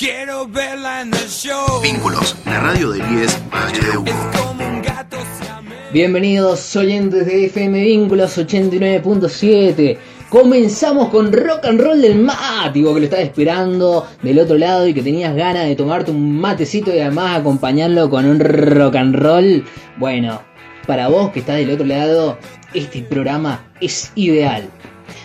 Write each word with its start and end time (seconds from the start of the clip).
Quiero 0.00 0.48
verla 0.48 1.02
en 1.02 1.08
el 1.08 1.28
show. 1.28 1.78
Vínculos, 1.82 2.34
la 2.46 2.58
radio 2.58 2.90
del 2.92 3.02
IES 3.02 3.38
Valle 3.52 3.80
de 3.80 3.98
Hugo. 3.98 4.12
Como 4.34 4.66
un 4.66 4.80
gato 4.80 5.18
siamés. 5.38 5.92
Bienvenidos 5.92 6.74
oyentes 6.74 7.26
de 7.26 7.44
FM 7.44 7.82
Vínculos 7.82 8.38
89.7. 8.38 9.98
Comenzamos 10.30 11.10
con 11.10 11.30
rock 11.30 11.66
and 11.66 11.82
roll 11.82 12.00
del 12.00 12.18
mático 12.18 12.94
que 12.94 13.00
lo 13.00 13.04
estás 13.04 13.20
esperando 13.20 14.06
del 14.22 14.38
otro 14.38 14.56
lado 14.56 14.88
y 14.88 14.94
que 14.94 15.02
tenías 15.02 15.36
ganas 15.36 15.66
de 15.66 15.76
tomarte 15.76 16.12
un 16.12 16.40
matecito 16.40 16.94
y 16.94 17.00
además 17.00 17.38
acompañarlo 17.38 18.08
con 18.08 18.24
un 18.24 18.40
rock 18.40 18.96
and 18.96 19.14
roll. 19.16 19.66
Bueno, 19.98 20.40
para 20.86 21.08
vos 21.08 21.30
que 21.30 21.40
estás 21.40 21.56
del 21.56 21.72
otro 21.72 21.84
lado, 21.84 22.38
este 22.72 23.02
programa 23.02 23.70
es 23.82 24.12
ideal. 24.14 24.70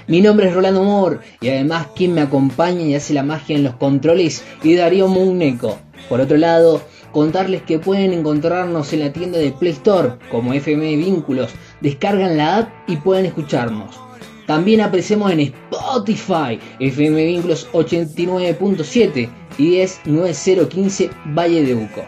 Mi 0.08 0.22
nombre 0.22 0.48
es 0.48 0.54
Rolando 0.54 0.84
Moore 0.84 1.18
y 1.42 1.50
además 1.50 1.88
quien 1.96 2.14
me 2.14 2.22
acompaña 2.22 2.82
y 2.82 2.94
hace 2.94 3.16
la 3.16 3.24
magia 3.24 3.56
en 3.56 3.64
los 3.64 3.76
controles 3.78 4.44
es 4.64 4.78
Darío 4.78 5.08
Mugneco. 5.08 5.80
Por 6.08 6.22
otro 6.22 6.38
lado, 6.38 6.84
contarles 7.12 7.64
que 7.64 7.80
pueden 7.80 8.14
encontrarnos 8.14 8.94
en 8.94 9.00
la 9.00 9.12
tienda 9.12 9.40
de 9.40 9.52
Play 9.52 9.72
Store 9.72 10.14
como 10.30 10.54
FM 10.54 10.98
Vínculos, 10.98 11.50
descargan 11.82 12.38
la 12.38 12.58
app 12.58 12.70
y 12.88 12.98
pueden 12.98 13.26
escucharnos. 13.26 13.96
También 14.46 14.82
aparecemos 14.82 15.32
en 15.32 15.40
Spotify, 15.40 16.60
FM 16.80 17.26
Vínculos 17.26 17.68
89.7 17.72 19.28
y 19.58 19.78
es 19.78 20.02
9015 20.06 21.10
Valle 21.36 21.64
de 21.64 21.74
Uco. 21.74 22.06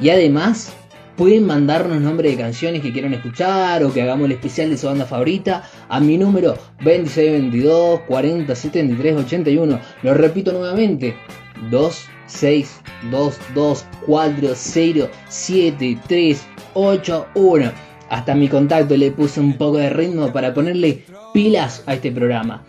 Y 0.00 0.08
además, 0.08 0.72
pueden 1.16 1.46
mandarnos 1.46 2.00
nombre 2.00 2.30
de 2.30 2.36
canciones 2.36 2.82
que 2.82 2.92
quieran 2.92 3.14
escuchar 3.14 3.82
o 3.82 3.92
que 3.92 4.02
hagamos 4.02 4.26
el 4.26 4.32
especial 4.32 4.70
de 4.70 4.76
su 4.76 4.86
banda 4.86 5.06
favorita 5.06 5.64
a 5.88 5.98
mi 6.00 6.18
número 6.18 6.56
2622 6.84 8.00
40 8.00 8.54
73 8.54 9.16
81. 9.16 9.80
Lo 10.02 10.14
repito 10.14 10.52
nuevamente: 10.52 11.16
2622 11.70 13.86
40 14.06 14.54
73 15.28 16.46
81. 16.74 17.72
Hasta 18.08 18.34
mi 18.34 18.48
contacto 18.48 18.96
le 18.96 19.10
puse 19.10 19.40
un 19.40 19.58
poco 19.58 19.78
de 19.78 19.90
ritmo 19.90 20.32
para 20.32 20.54
ponerle 20.54 21.04
pilas 21.32 21.82
a 21.86 21.94
este 21.94 22.12
programa. 22.12 22.64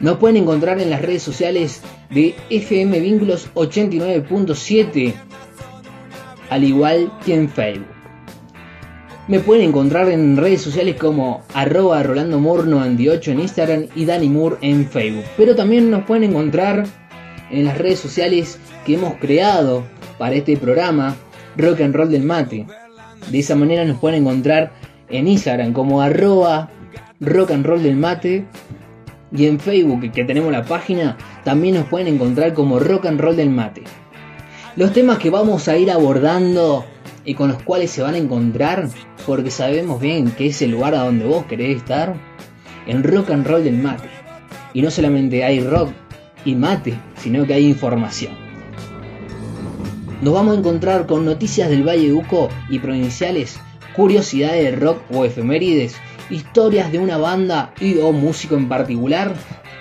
Nos 0.00 0.18
pueden 0.18 0.38
encontrar 0.38 0.80
en 0.80 0.90
las 0.90 1.02
redes 1.02 1.22
sociales 1.22 1.82
de 2.10 2.34
FM 2.50 2.98
Vínculos 2.98 3.48
89.7 3.54 5.14
al 6.52 6.64
igual 6.64 7.10
que 7.24 7.34
en 7.34 7.48
Facebook. 7.48 7.86
Me 9.26 9.40
pueden 9.40 9.68
encontrar 9.68 10.10
en 10.10 10.36
redes 10.36 10.60
sociales 10.60 10.96
como 10.96 11.42
arroba 11.54 12.02
Rolando 12.02 12.38
Moore 12.40 12.68
98 12.68 13.30
en 13.30 13.40
Instagram 13.40 13.86
y 13.94 14.04
Danny 14.04 14.28
Moore 14.28 14.56
en 14.60 14.86
Facebook. 14.86 15.24
Pero 15.38 15.56
también 15.56 15.90
nos 15.90 16.04
pueden 16.04 16.24
encontrar 16.24 16.84
en 17.50 17.64
las 17.64 17.78
redes 17.78 18.00
sociales 18.00 18.58
que 18.84 18.94
hemos 18.94 19.14
creado 19.14 19.84
para 20.18 20.34
este 20.34 20.56
programa, 20.58 21.16
Rock 21.56 21.80
and 21.80 21.94
Roll 21.94 22.10
del 22.10 22.24
Mate. 22.24 22.66
De 23.30 23.38
esa 23.38 23.54
manera 23.54 23.84
nos 23.86 23.98
pueden 23.98 24.22
encontrar 24.22 24.72
en 25.08 25.28
Instagram 25.28 25.72
como 25.72 26.02
arroba 26.02 26.68
Rock 27.20 27.52
and 27.52 27.64
Roll 27.64 27.82
del 27.82 27.96
Mate 27.96 28.44
y 29.34 29.46
en 29.46 29.58
Facebook 29.58 30.12
que 30.12 30.24
tenemos 30.24 30.52
la 30.52 30.64
página 30.64 31.16
también 31.44 31.76
nos 31.76 31.86
pueden 31.86 32.08
encontrar 32.08 32.52
como 32.52 32.78
Rock 32.78 33.06
and 33.06 33.20
Roll 33.20 33.36
del 33.36 33.48
Mate. 33.48 33.84
Los 34.74 34.94
temas 34.94 35.18
que 35.18 35.28
vamos 35.28 35.68
a 35.68 35.76
ir 35.76 35.90
abordando 35.90 36.86
y 37.26 37.34
con 37.34 37.48
los 37.48 37.62
cuales 37.62 37.90
se 37.90 38.00
van 38.00 38.14
a 38.14 38.18
encontrar, 38.18 38.88
porque 39.26 39.50
sabemos 39.50 40.00
bien 40.00 40.30
que 40.30 40.46
es 40.46 40.62
el 40.62 40.70
lugar 40.70 40.94
a 40.94 41.04
donde 41.04 41.26
vos 41.26 41.44
querés 41.44 41.76
estar, 41.76 42.14
en 42.86 43.04
rock 43.04 43.30
and 43.30 43.46
roll 43.46 43.62
del 43.62 43.76
mate. 43.76 44.08
Y 44.72 44.80
no 44.80 44.90
solamente 44.90 45.44
hay 45.44 45.60
rock 45.60 45.90
y 46.46 46.54
mate, 46.54 46.94
sino 47.16 47.46
que 47.46 47.52
hay 47.52 47.66
información. 47.66 48.32
Nos 50.22 50.32
vamos 50.32 50.56
a 50.56 50.60
encontrar 50.60 51.06
con 51.06 51.26
noticias 51.26 51.68
del 51.68 51.86
Valle 51.86 52.10
Uco 52.14 52.48
y 52.70 52.78
provinciales, 52.78 53.60
curiosidades 53.94 54.64
de 54.64 54.76
rock 54.76 55.02
o 55.12 55.26
efemérides, 55.26 55.96
historias 56.30 56.90
de 56.90 56.98
una 56.98 57.18
banda 57.18 57.74
y 57.78 57.98
o 57.98 58.10
músico 58.12 58.56
en 58.56 58.70
particular, 58.70 59.34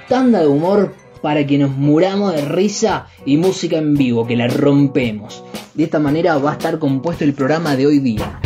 tanda 0.09 0.41
de 0.41 0.47
humor 0.47 0.93
para 1.21 1.45
que 1.45 1.57
nos 1.57 1.71
muramos 1.71 2.33
de 2.33 2.45
risa 2.45 3.07
y 3.25 3.37
música 3.37 3.77
en 3.77 3.95
vivo, 3.95 4.25
que 4.25 4.35
la 4.35 4.47
rompemos. 4.47 5.43
De 5.73 5.83
esta 5.83 5.99
manera 5.99 6.37
va 6.37 6.51
a 6.51 6.53
estar 6.53 6.79
compuesto 6.79 7.23
el 7.23 7.33
programa 7.33 7.75
de 7.75 7.87
hoy 7.87 7.99
día. 7.99 8.39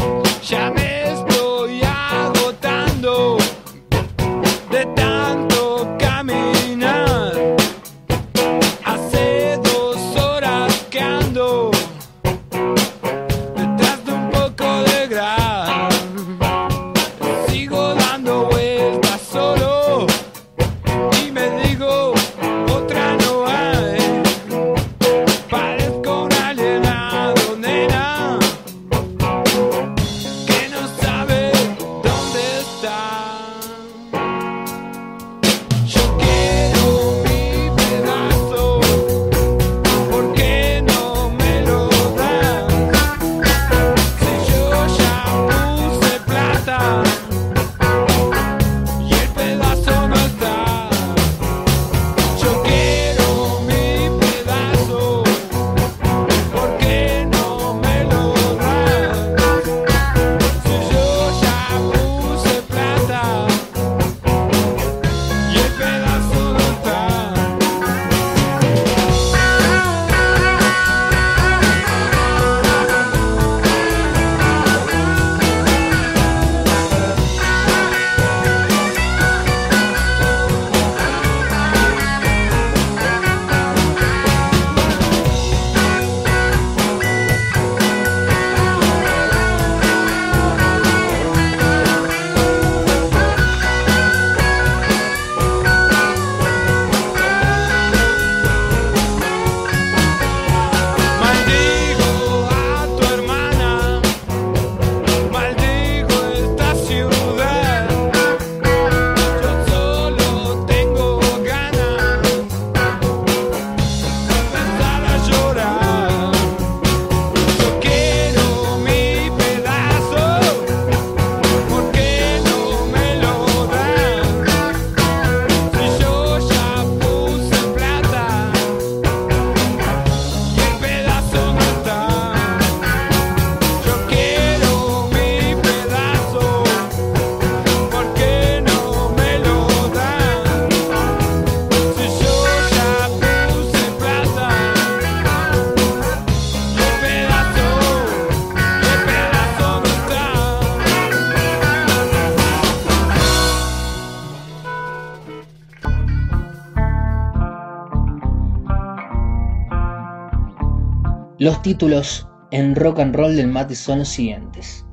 Los 161.46 161.62
títulos 161.62 162.28
en 162.50 162.74
rock 162.74 163.02
and 163.02 163.16
roll 163.16 163.36
del 163.36 163.46
mate 163.46 163.76
son 163.76 164.00
los 164.00 164.08
siguientes. 164.08 164.84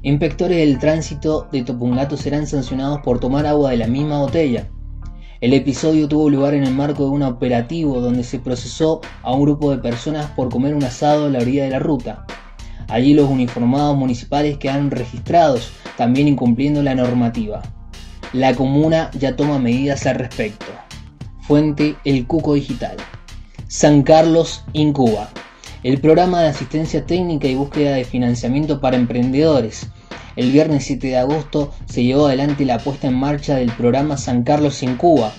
Inspectores 0.00 0.56
del 0.56 0.78
tránsito 0.78 1.50
de 1.52 1.64
Topungato 1.64 2.16
serán 2.16 2.46
sancionados 2.46 3.00
por 3.02 3.20
tomar 3.20 3.44
agua 3.44 3.72
de 3.72 3.76
la 3.76 3.86
misma 3.88 4.18
botella. 4.20 4.70
El 5.42 5.52
episodio 5.52 6.08
tuvo 6.08 6.30
lugar 6.30 6.54
en 6.54 6.64
el 6.64 6.72
marco 6.72 7.04
de 7.04 7.10
un 7.10 7.22
operativo 7.22 8.00
donde 8.00 8.24
se 8.24 8.38
procesó 8.38 9.02
a 9.22 9.34
un 9.34 9.42
grupo 9.42 9.70
de 9.70 9.82
personas 9.82 10.30
por 10.30 10.48
comer 10.48 10.74
un 10.74 10.82
asado 10.82 11.26
a 11.26 11.28
la 11.28 11.40
orilla 11.40 11.64
de 11.64 11.70
la 11.72 11.78
ruta. 11.78 12.24
Allí 12.88 13.12
los 13.12 13.28
uniformados 13.28 13.94
municipales 13.94 14.56
quedan 14.56 14.90
registrados, 14.90 15.72
también 15.98 16.26
incumpliendo 16.26 16.82
la 16.82 16.94
normativa. 16.94 17.60
La 18.32 18.54
comuna 18.54 19.10
ya 19.12 19.36
toma 19.36 19.58
medidas 19.58 20.06
al 20.06 20.14
respecto. 20.14 20.72
Fuente 21.42 21.96
El 22.06 22.26
Cuco 22.26 22.54
Digital. 22.54 22.96
San 23.68 24.02
Carlos, 24.02 24.64
Incuba. 24.72 25.28
El 25.82 26.00
programa 26.00 26.42
de 26.42 26.48
asistencia 26.48 27.06
técnica 27.06 27.48
y 27.48 27.56
búsqueda 27.56 27.94
de 27.94 28.04
financiamiento 28.04 28.80
para 28.80 28.96
emprendedores. 28.96 29.88
El 30.36 30.52
viernes 30.52 30.84
7 30.84 31.08
de 31.08 31.16
agosto 31.16 31.72
se 31.86 32.04
llevó 32.04 32.26
adelante 32.26 32.64
la 32.64 32.78
puesta 32.78 33.08
en 33.08 33.14
marcha 33.14 33.56
del 33.56 33.72
programa 33.72 34.16
San 34.16 34.44
Carlos 34.44 34.80
en 34.84 34.94
Cuba. 34.96 35.32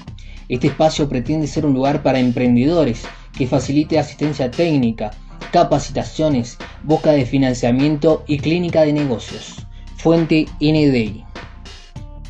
Este 0.49 0.67
espacio 0.67 1.07
pretende 1.07 1.47
ser 1.47 1.65
un 1.65 1.73
lugar 1.73 2.03
para 2.03 2.19
emprendedores 2.19 3.03
que 3.37 3.47
facilite 3.47 3.97
asistencia 3.97 4.51
técnica, 4.51 5.11
capacitaciones, 5.53 6.57
búsqueda 6.83 7.13
de 7.13 7.25
financiamiento 7.25 8.25
y 8.27 8.39
clínica 8.39 8.81
de 8.81 8.91
negocios. 8.91 9.65
Fuente 9.95 10.47
NDI. 10.59 11.23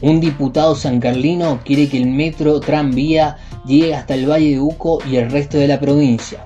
Un 0.01 0.19
diputado 0.19 0.75
sancarlino 0.75 1.61
quiere 1.65 1.89
que 1.89 1.97
el 1.97 2.05
metro 2.05 2.59
tranvía 2.59 3.37
llegue 3.65 3.95
hasta 3.95 4.13
el 4.13 4.29
Valle 4.29 4.51
de 4.51 4.59
Uco 4.59 4.99
y 5.09 5.15
el 5.15 5.31
resto 5.31 5.57
de 5.57 5.67
la 5.67 5.79
provincia. 5.79 6.45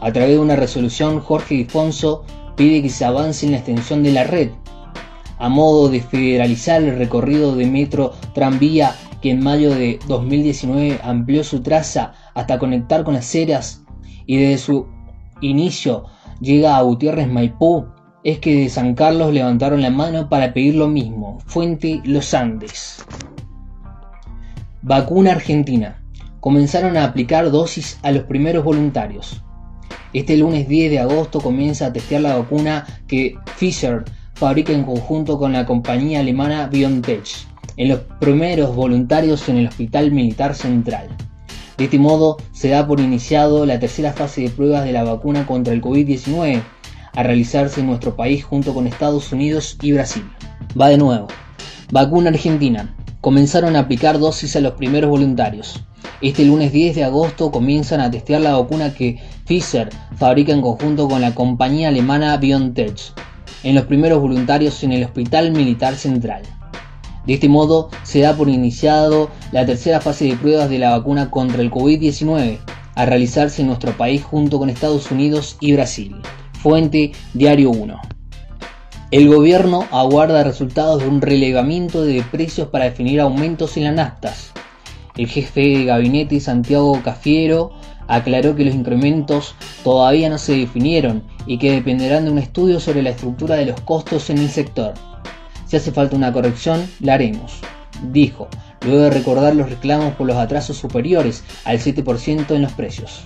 A 0.00 0.12
través 0.12 0.32
de 0.32 0.38
una 0.38 0.56
resolución, 0.56 1.20
Jorge 1.20 1.54
Difonso 1.54 2.24
pide 2.56 2.82
que 2.82 2.90
se 2.90 3.04
avance 3.04 3.46
en 3.46 3.52
la 3.52 3.58
extensión 3.58 4.02
de 4.02 4.12
la 4.12 4.24
red, 4.24 4.50
a 5.38 5.48
modo 5.48 5.88
de 5.88 6.00
federalizar 6.00 6.82
el 6.82 6.96
recorrido 6.96 7.54
de 7.54 7.66
metro 7.66 8.12
tranvía 8.34 8.94
que 9.20 9.30
en 9.30 9.42
mayo 9.42 9.74
de 9.74 9.98
2019 10.08 11.00
amplió 11.02 11.44
su 11.44 11.62
traza 11.62 12.12
hasta 12.34 12.58
conectar 12.58 13.04
con 13.04 13.14
las 13.14 13.34
eras 13.34 13.84
y 14.26 14.38
desde 14.38 14.58
su 14.58 14.86
inicio 15.40 16.04
llega 16.40 16.76
a 16.76 16.82
Gutiérrez 16.82 17.28
Maipú, 17.28 17.86
es 18.24 18.38
que 18.38 18.62
de 18.62 18.68
San 18.68 18.94
Carlos 18.94 19.32
levantaron 19.32 19.82
la 19.82 19.90
mano 19.90 20.28
para 20.28 20.52
pedir 20.52 20.74
lo 20.74 20.88
mismo. 20.88 21.38
Fuente 21.46 22.00
Los 22.04 22.34
Andes. 22.34 23.04
Vacuna 24.82 25.32
Argentina. 25.32 26.02
Comenzaron 26.40 26.96
a 26.96 27.04
aplicar 27.04 27.50
dosis 27.50 27.98
a 28.02 28.10
los 28.10 28.24
primeros 28.24 28.64
voluntarios. 28.64 29.42
Este 30.16 30.34
lunes 30.38 30.66
10 30.66 30.92
de 30.92 30.98
agosto 30.98 31.42
comienza 31.42 31.84
a 31.84 31.92
testear 31.92 32.22
la 32.22 32.38
vacuna 32.38 32.86
que 33.06 33.36
Pfizer 33.58 34.02
fabrica 34.32 34.72
en 34.72 34.84
conjunto 34.84 35.38
con 35.38 35.52
la 35.52 35.66
compañía 35.66 36.20
alemana 36.20 36.68
BioNTech 36.68 37.26
en 37.76 37.88
los 37.90 38.00
primeros 38.18 38.74
voluntarios 38.74 39.46
en 39.50 39.58
el 39.58 39.66
Hospital 39.66 40.12
Militar 40.12 40.54
Central. 40.54 41.08
De 41.76 41.84
este 41.84 41.98
modo, 41.98 42.38
se 42.52 42.70
da 42.70 42.86
por 42.86 42.98
iniciado 42.98 43.66
la 43.66 43.78
tercera 43.78 44.14
fase 44.14 44.40
de 44.40 44.48
pruebas 44.48 44.86
de 44.86 44.92
la 44.92 45.04
vacuna 45.04 45.44
contra 45.44 45.74
el 45.74 45.82
COVID-19 45.82 46.62
a 47.12 47.22
realizarse 47.22 47.80
en 47.80 47.88
nuestro 47.88 48.16
país 48.16 48.42
junto 48.42 48.72
con 48.72 48.86
Estados 48.86 49.30
Unidos 49.32 49.76
y 49.82 49.92
Brasil. 49.92 50.24
Va 50.80 50.88
de 50.88 50.96
nuevo. 50.96 51.28
Vacuna 51.92 52.30
Argentina. 52.30 52.96
Comenzaron 53.26 53.74
a 53.74 53.80
aplicar 53.80 54.20
dosis 54.20 54.54
a 54.54 54.60
los 54.60 54.74
primeros 54.74 55.10
voluntarios. 55.10 55.82
Este 56.22 56.44
lunes 56.44 56.70
10 56.70 56.94
de 56.94 57.02
agosto 57.02 57.50
comienzan 57.50 58.00
a 58.00 58.08
testear 58.08 58.40
la 58.40 58.56
vacuna 58.56 58.94
que 58.94 59.18
Pfizer 59.44 59.88
fabrica 60.14 60.52
en 60.52 60.60
conjunto 60.62 61.08
con 61.08 61.20
la 61.20 61.34
compañía 61.34 61.88
alemana 61.88 62.36
BioNTech 62.36 62.96
en 63.64 63.74
los 63.74 63.86
primeros 63.86 64.20
voluntarios 64.20 64.84
en 64.84 64.92
el 64.92 65.02
Hospital 65.02 65.50
Militar 65.50 65.96
Central. 65.96 66.42
De 67.26 67.34
este 67.34 67.48
modo, 67.48 67.90
se 68.04 68.20
da 68.20 68.36
por 68.36 68.48
iniciado 68.48 69.28
la 69.50 69.66
tercera 69.66 70.00
fase 70.00 70.26
de 70.26 70.36
pruebas 70.36 70.70
de 70.70 70.78
la 70.78 70.90
vacuna 70.90 71.28
contra 71.28 71.62
el 71.62 71.72
COVID-19 71.72 72.58
a 72.94 73.06
realizarse 73.06 73.62
en 73.62 73.66
nuestro 73.66 73.90
país 73.96 74.22
junto 74.22 74.60
con 74.60 74.70
Estados 74.70 75.10
Unidos 75.10 75.56
y 75.60 75.72
Brasil. 75.72 76.14
Fuente 76.62 77.10
Diario 77.34 77.70
1. 77.70 78.15
El 79.12 79.28
gobierno 79.28 79.86
aguarda 79.92 80.42
resultados 80.42 81.00
de 81.00 81.08
un 81.08 81.20
relevamiento 81.20 82.02
de 82.02 82.24
precios 82.28 82.66
para 82.68 82.86
definir 82.86 83.20
aumentos 83.20 83.76
en 83.76 83.84
las 83.84 83.94
naftas. 83.94 84.50
El 85.16 85.28
jefe 85.28 85.60
de 85.60 85.84
gabinete 85.84 86.40
Santiago 86.40 87.00
Cafiero 87.04 87.70
aclaró 88.08 88.56
que 88.56 88.64
los 88.64 88.74
incrementos 88.74 89.54
todavía 89.84 90.28
no 90.28 90.38
se 90.38 90.56
definieron 90.56 91.22
y 91.46 91.58
que 91.58 91.70
dependerán 91.70 92.24
de 92.24 92.32
un 92.32 92.38
estudio 92.38 92.80
sobre 92.80 93.04
la 93.04 93.10
estructura 93.10 93.54
de 93.54 93.66
los 93.66 93.80
costos 93.82 94.28
en 94.28 94.38
el 94.38 94.50
sector. 94.50 94.94
Si 95.66 95.76
hace 95.76 95.92
falta 95.92 96.16
una 96.16 96.32
corrección, 96.32 96.84
la 96.98 97.14
haremos, 97.14 97.60
dijo, 98.10 98.48
luego 98.84 99.02
de 99.02 99.10
recordar 99.10 99.54
los 99.54 99.70
reclamos 99.70 100.14
por 100.14 100.26
los 100.26 100.36
atrasos 100.36 100.78
superiores 100.78 101.44
al 101.64 101.78
7% 101.78 102.50
en 102.56 102.62
los 102.62 102.72
precios. 102.72 103.22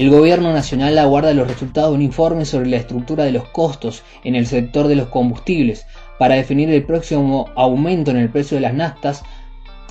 El 0.00 0.08
gobierno 0.08 0.54
nacional 0.54 0.96
aguarda 0.98 1.34
los 1.34 1.46
resultados 1.46 1.90
de 1.90 1.96
un 1.96 2.00
informe 2.00 2.46
sobre 2.46 2.70
la 2.70 2.78
estructura 2.78 3.24
de 3.24 3.32
los 3.32 3.46
costos 3.48 4.02
en 4.24 4.34
el 4.34 4.46
sector 4.46 4.88
de 4.88 4.96
los 4.96 5.08
combustibles 5.08 5.84
para 6.18 6.36
definir 6.36 6.70
el 6.70 6.84
próximo 6.84 7.50
aumento 7.54 8.10
en 8.10 8.16
el 8.16 8.30
precio 8.30 8.54
de 8.54 8.62
las 8.62 8.72
naftas 8.72 9.22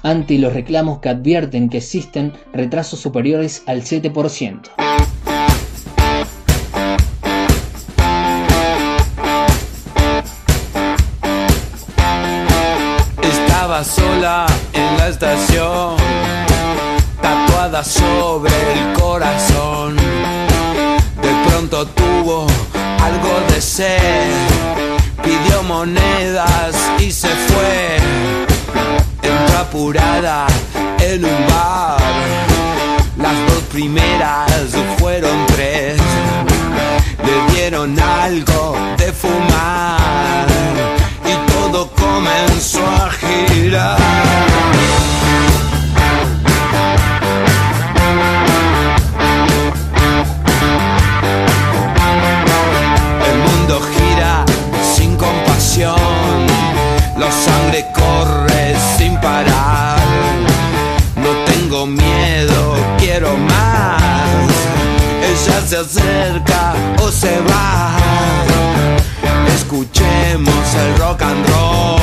ante 0.02 0.40
los 0.40 0.54
reclamos 0.54 0.98
que 0.98 1.10
advierten 1.10 1.70
que 1.70 1.78
existen 1.78 2.34
retrasos 2.54 3.00
superiores 3.00 3.62
al 3.68 3.84
7%. 3.84 4.72
Estaba 13.22 13.84
sola 13.84 14.48
en 14.74 14.98
la 14.98 15.08
estación, 15.08 15.99
sobre 17.84 18.52
el 18.74 18.94
corazón. 18.94 19.96
De 19.96 21.50
pronto 21.50 21.86
tuvo 21.86 22.48
algo 23.00 23.40
de 23.50 23.62
sed, 23.62 24.34
pidió 25.24 25.62
monedas 25.64 26.76
y 27.00 27.12
se 27.12 27.28
fue 27.28 28.00
apurada 29.60 30.48
en 31.00 31.24
un 31.24 31.48
bar. 31.48 32.02
Las 33.18 33.38
dos 33.48 33.64
primeras 33.72 34.52
fueron 34.98 35.46
tres. 35.48 36.00
Le 37.24 37.54
dieron 37.54 38.00
algo 38.00 38.76
de 38.98 39.14
fumar 39.14 40.48
y 41.24 41.52
todo 41.52 41.92
comenzó 41.92 42.84
a 42.86 43.12
girar. 43.12 44.50
Miedo, 61.90 62.76
quiero 62.98 63.36
más. 63.38 64.02
Ella 65.22 65.62
se 65.68 65.78
acerca 65.78 66.74
o 67.02 67.12
se 67.12 67.40
va. 67.42 67.96
Escuchemos 69.56 70.76
el 70.76 70.98
rock 70.98 71.22
and 71.22 71.48
roll. 71.48 72.00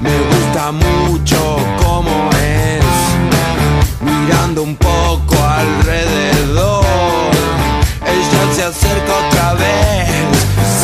Me 0.00 0.16
gusta 0.30 0.72
mucho 0.72 1.56
como 1.82 2.30
es. 2.32 2.84
Mirando 4.00 4.62
un 4.62 4.76
poco 4.76 5.34
alrededor. 5.42 6.84
Ella 8.06 8.54
se 8.54 8.62
acerca 8.64 9.12
otra 9.28 9.54
vez. 9.54 10.81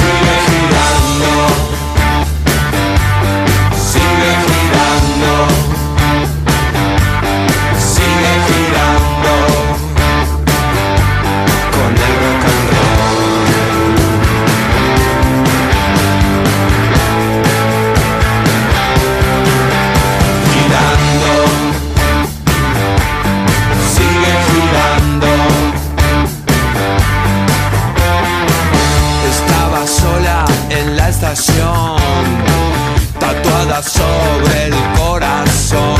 sobre 33.66 34.66
el 34.66 34.74
corazón. 34.96 35.98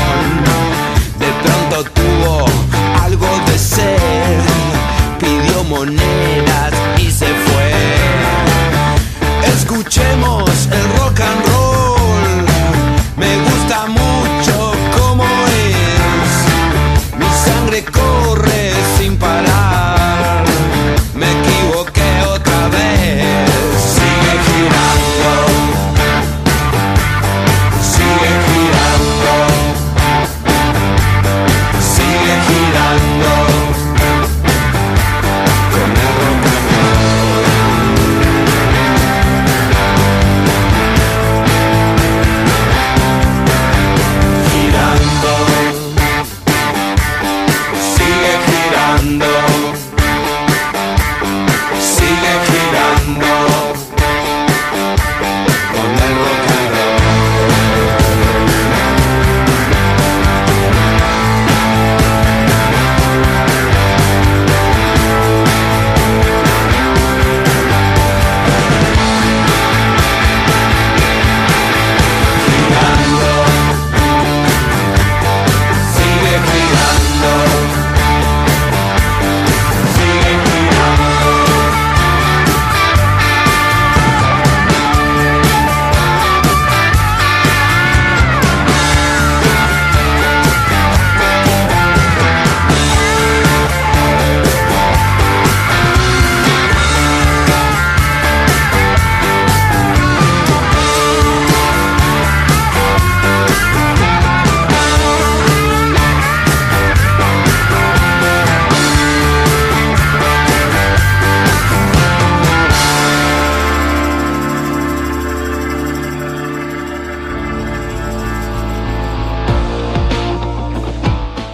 De 1.19 1.27
pronto 1.43 1.91
tuvo 1.91 2.47
algo 3.03 3.27
de 3.47 3.59
sed, 3.59 4.41
pidió 5.19 5.65
monedas 5.65 6.73
y 6.99 7.11
se 7.11 7.27
fue. 7.27 7.73
Escuchemos 9.45 10.69
el 10.71 10.98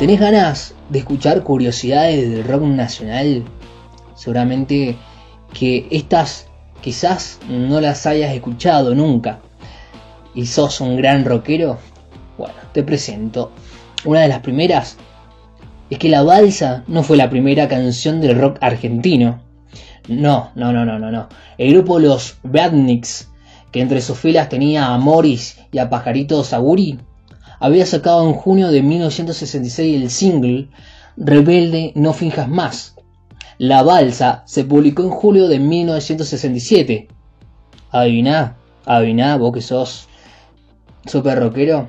¿Tenés 0.05 0.21
ganas 0.21 0.75
de 0.91 0.99
escuchar 0.99 1.43
curiosidades 1.43 2.31
del 2.31 2.45
rock 2.45 2.61
nacional? 2.65 3.43
Seguramente 4.15 4.99
que 5.55 5.89
estas 5.91 6.47
quizás 6.83 7.41
no 7.49 7.81
las 7.81 8.05
hayas 8.05 8.35
escuchado 8.35 8.95
nunca. 8.95 9.41
¿Y 10.35 10.45
sos 10.45 10.83
un 10.83 10.99
gran 10.99 11.25
rockero? 11.25 11.79
Bueno, 12.37 12.53
te 12.75 12.83
presento. 12.83 13.51
Una 14.05 14.21
de 14.21 14.29
las 14.29 14.41
primeras 14.41 14.99
es 15.89 15.99
que 15.99 16.11
La 16.11 16.23
Balsa 16.23 16.85
no 16.87 17.03
fue 17.03 17.17
la 17.17 17.31
primera 17.31 17.67
canción 17.67 18.21
del 18.21 18.39
rock 18.39 18.59
argentino. 18.61 19.41
No, 20.07 20.51
no, 20.55 20.71
no, 20.71 20.85
no, 20.85 20.99
no, 20.99 21.11
no. 21.11 21.31
El 21.57 21.73
grupo 21.73 21.99
Los 21.99 22.37
Badniks, 22.43 23.31
que 23.73 23.81
entre 23.81 24.03
sus 24.03 24.19
filas 24.19 24.51
tenía 24.51 24.89
a 24.89 24.99
Morris 24.99 25.61
y 25.73 25.79
a 25.79 25.89
Pajarito 25.89 26.45
Saguri, 26.45 26.99
había 27.65 27.87
sacado 27.87 28.29
en 28.29 28.35
junio 28.35 28.71
de 28.71 28.83
1966 28.83 30.03
el 30.03 30.11
single 30.11 30.69
Rebelde 31.17 31.93
No 31.95 32.13
Finjas 32.13 32.47
Más. 32.47 32.95
La 33.57 33.83
Balsa 33.83 34.43
se 34.45 34.65
publicó 34.65 35.03
en 35.03 35.09
julio 35.09 35.49
de 35.49 35.59
1967. 35.61 37.09
Adiviná, 37.91 38.59
adiviná, 38.85 39.39
vos 39.39 39.55
que 39.55 39.63
sos 39.63 40.09
super 41.07 41.39
rockero, 41.39 41.89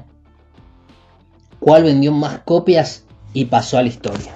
cuál 1.59 1.83
vendió 1.83 2.13
más 2.13 2.39
copias 2.45 3.03
y 3.33 3.43
pasó 3.43 3.77
a 3.77 3.81
la 3.81 3.89
historia. 3.89 4.33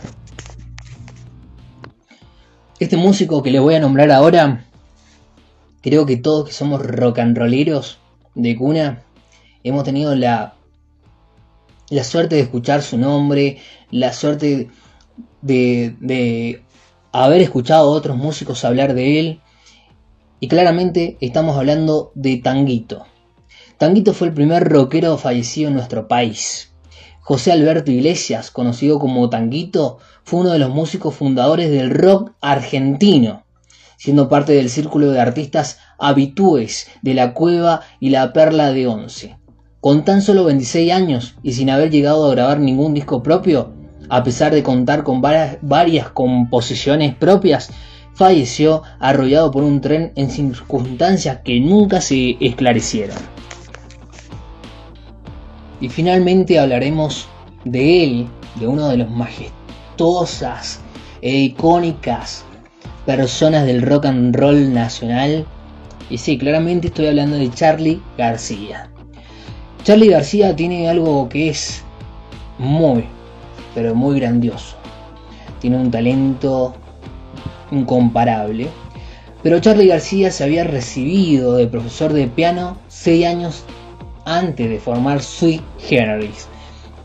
Este 2.81 2.97
músico 2.97 3.41
que 3.41 3.51
le 3.51 3.59
voy 3.59 3.75
a 3.75 3.79
nombrar 3.79 4.11
ahora, 4.11 4.65
creo 5.79 6.05
que 6.05 6.17
todos 6.17 6.47
que 6.47 6.53
somos 6.53 6.85
rock 6.85 7.19
and 7.19 7.37
rolleros 7.37 7.97
de 8.35 8.57
cuna, 8.57 9.03
hemos 9.63 9.85
tenido 9.85 10.13
la, 10.15 10.55
la 11.89 12.03
suerte 12.03 12.35
de 12.35 12.41
escuchar 12.41 12.81
su 12.81 12.97
nombre, 12.97 13.57
la 13.91 14.13
suerte 14.13 14.69
de, 15.41 15.95
de 15.99 16.63
haber 17.11 17.41
escuchado 17.41 17.89
a 17.89 17.91
otros 17.91 18.17
músicos 18.17 18.65
hablar 18.65 18.93
de 18.93 19.19
él. 19.19 19.41
Y 20.39 20.47
claramente 20.47 21.17
estamos 21.19 21.57
hablando 21.57 22.11
de 22.15 22.37
Tanguito. 22.37 23.05
Tanguito 23.77 24.13
fue 24.13 24.27
el 24.27 24.33
primer 24.33 24.67
rockero 24.67 25.17
fallecido 25.17 25.69
en 25.69 25.75
nuestro 25.75 26.07
país. 26.07 26.73
José 27.21 27.51
Alberto 27.51 27.91
Iglesias, 27.91 28.51
conocido 28.51 28.99
como 28.99 29.29
Tanguito, 29.29 29.99
fue 30.23 30.41
uno 30.41 30.51
de 30.51 30.59
los 30.59 30.69
músicos 30.69 31.15
fundadores 31.15 31.69
del 31.69 31.91
rock 31.91 32.33
argentino, 32.41 33.45
siendo 33.97 34.29
parte 34.29 34.53
del 34.53 34.69
círculo 34.69 35.11
de 35.11 35.19
artistas 35.19 35.79
habitúes 35.97 36.87
de 37.01 37.13
la 37.13 37.33
Cueva 37.33 37.81
y 37.99 38.09
la 38.09 38.33
Perla 38.33 38.71
de 38.71 38.87
Once. 38.87 39.38
Con 39.81 40.03
tan 40.03 40.21
solo 40.21 40.43
26 40.43 40.91
años 40.91 41.35
y 41.41 41.53
sin 41.53 41.69
haber 41.69 41.89
llegado 41.89 42.27
a 42.27 42.31
grabar 42.31 42.59
ningún 42.59 42.93
disco 42.93 43.23
propio, 43.23 43.71
a 44.09 44.23
pesar 44.23 44.53
de 44.53 44.61
contar 44.61 45.03
con 45.03 45.21
varias, 45.21 46.09
composiciones 46.09 47.15
propias, 47.15 47.71
falleció 48.13 48.83
arrollado 48.99 49.51
por 49.51 49.63
un 49.63 49.79
tren 49.79 50.11
en 50.15 50.29
circunstancias 50.29 51.39
que 51.45 51.61
nunca 51.61 52.01
se 52.01 52.35
esclarecieron. 52.41 53.15
Y 55.79 55.87
finalmente 55.87 56.59
hablaremos 56.59 57.29
de 57.63 58.03
él, 58.03 58.27
de 58.59 58.67
uno 58.67 58.89
de 58.89 58.97
los 58.97 59.09
majestuosas 59.09 60.81
e 61.21 61.37
icónicas 61.37 62.43
personas 63.05 63.65
del 63.65 63.81
rock 63.81 64.07
and 64.07 64.35
roll 64.35 64.73
nacional. 64.73 65.45
Y 66.09 66.17
sí, 66.17 66.37
claramente 66.37 66.87
estoy 66.87 67.07
hablando 67.07 67.37
de 67.37 67.49
Charlie 67.49 68.01
García. 68.17 68.89
Charlie 69.83 70.09
García 70.09 70.55
tiene 70.55 70.89
algo 70.89 71.29
que 71.29 71.49
es 71.49 71.83
muy, 72.57 73.05
pero 73.73 73.95
muy 73.95 74.19
grandioso. 74.19 74.75
Tiene 75.59 75.77
un 75.77 75.89
talento 75.89 76.73
incomparable. 77.71 78.67
Pero 79.41 79.59
Charlie 79.59 79.87
García 79.87 80.31
se 80.31 80.43
había 80.43 80.65
recibido 80.65 81.55
de 81.55 81.67
profesor 81.67 82.11
de 82.11 82.27
piano 82.27 82.77
6 82.89 83.25
años 83.25 83.63
antes 84.25 84.69
de 84.69 84.79
formar 84.79 85.21
Sweet 85.21 85.61
Generis. 85.79 86.47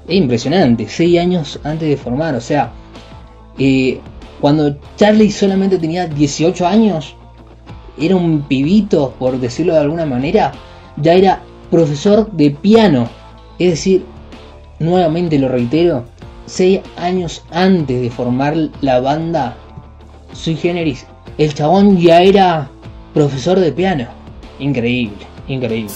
Es 0.09 0.17
impresionante, 0.17 0.89
6 0.89 1.19
años 1.21 1.61
antes 1.63 1.89
de 1.89 1.97
formar, 1.97 2.35
o 2.35 2.41
sea, 2.41 2.73
eh, 3.59 4.01
cuando 4.41 4.77
Charlie 4.97 5.31
solamente 5.31 5.79
tenía 5.79 6.07
18 6.07 6.67
años, 6.67 7.15
era 7.97 8.17
un 8.17 8.43
pibito, 8.43 9.15
por 9.19 9.39
decirlo 9.39 9.75
de 9.75 9.81
alguna 9.81 10.05
manera, 10.05 10.53
ya 10.97 11.15
era 11.15 11.41
profesor 11.71 12.31
de 12.33 12.51
piano. 12.51 13.09
Es 13.59 13.71
decir, 13.71 14.05
nuevamente 14.79 15.39
lo 15.39 15.49
reitero, 15.49 16.05
6 16.47 16.81
años 16.97 17.45
antes 17.51 18.01
de 18.01 18.11
formar 18.11 18.57
la 18.81 19.01
banda 19.01 19.57
Sui 20.33 20.57
Generis, 20.57 21.07
el 21.39 21.55
chabón 21.55 21.99
ya 21.99 22.23
era 22.23 22.71
profesor 23.13 23.59
de 23.59 23.73
piano. 23.73 24.07
Increíble, 24.59 25.27
increíble. 25.49 25.95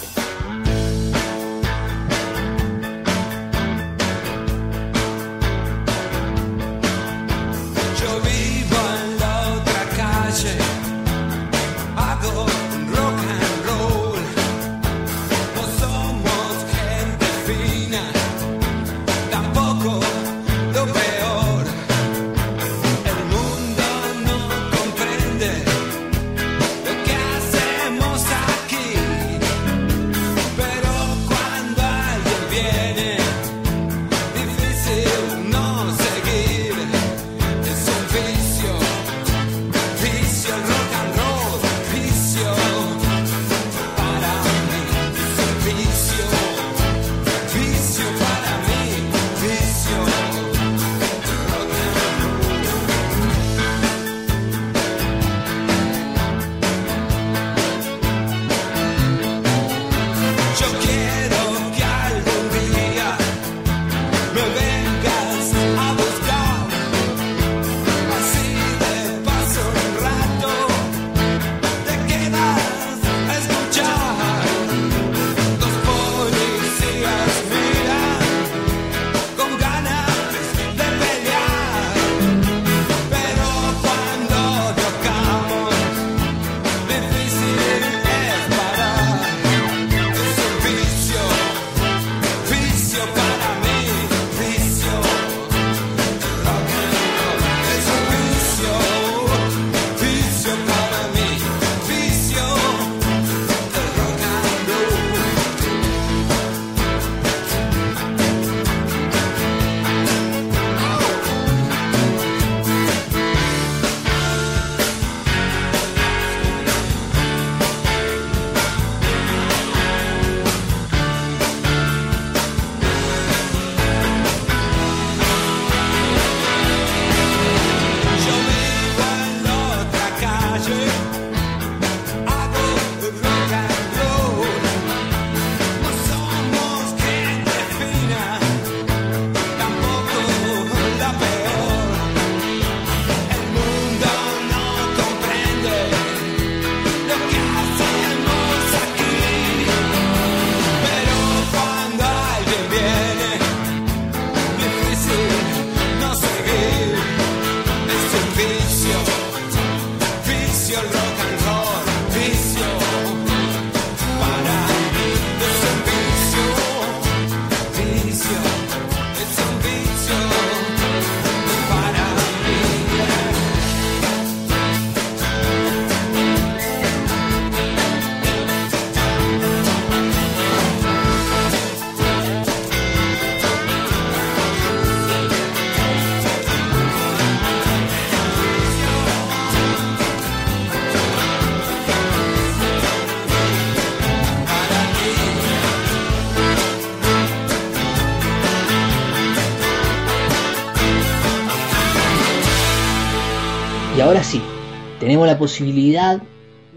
Tenemos 205.09 205.27
la 205.27 205.39
posibilidad 205.39 206.21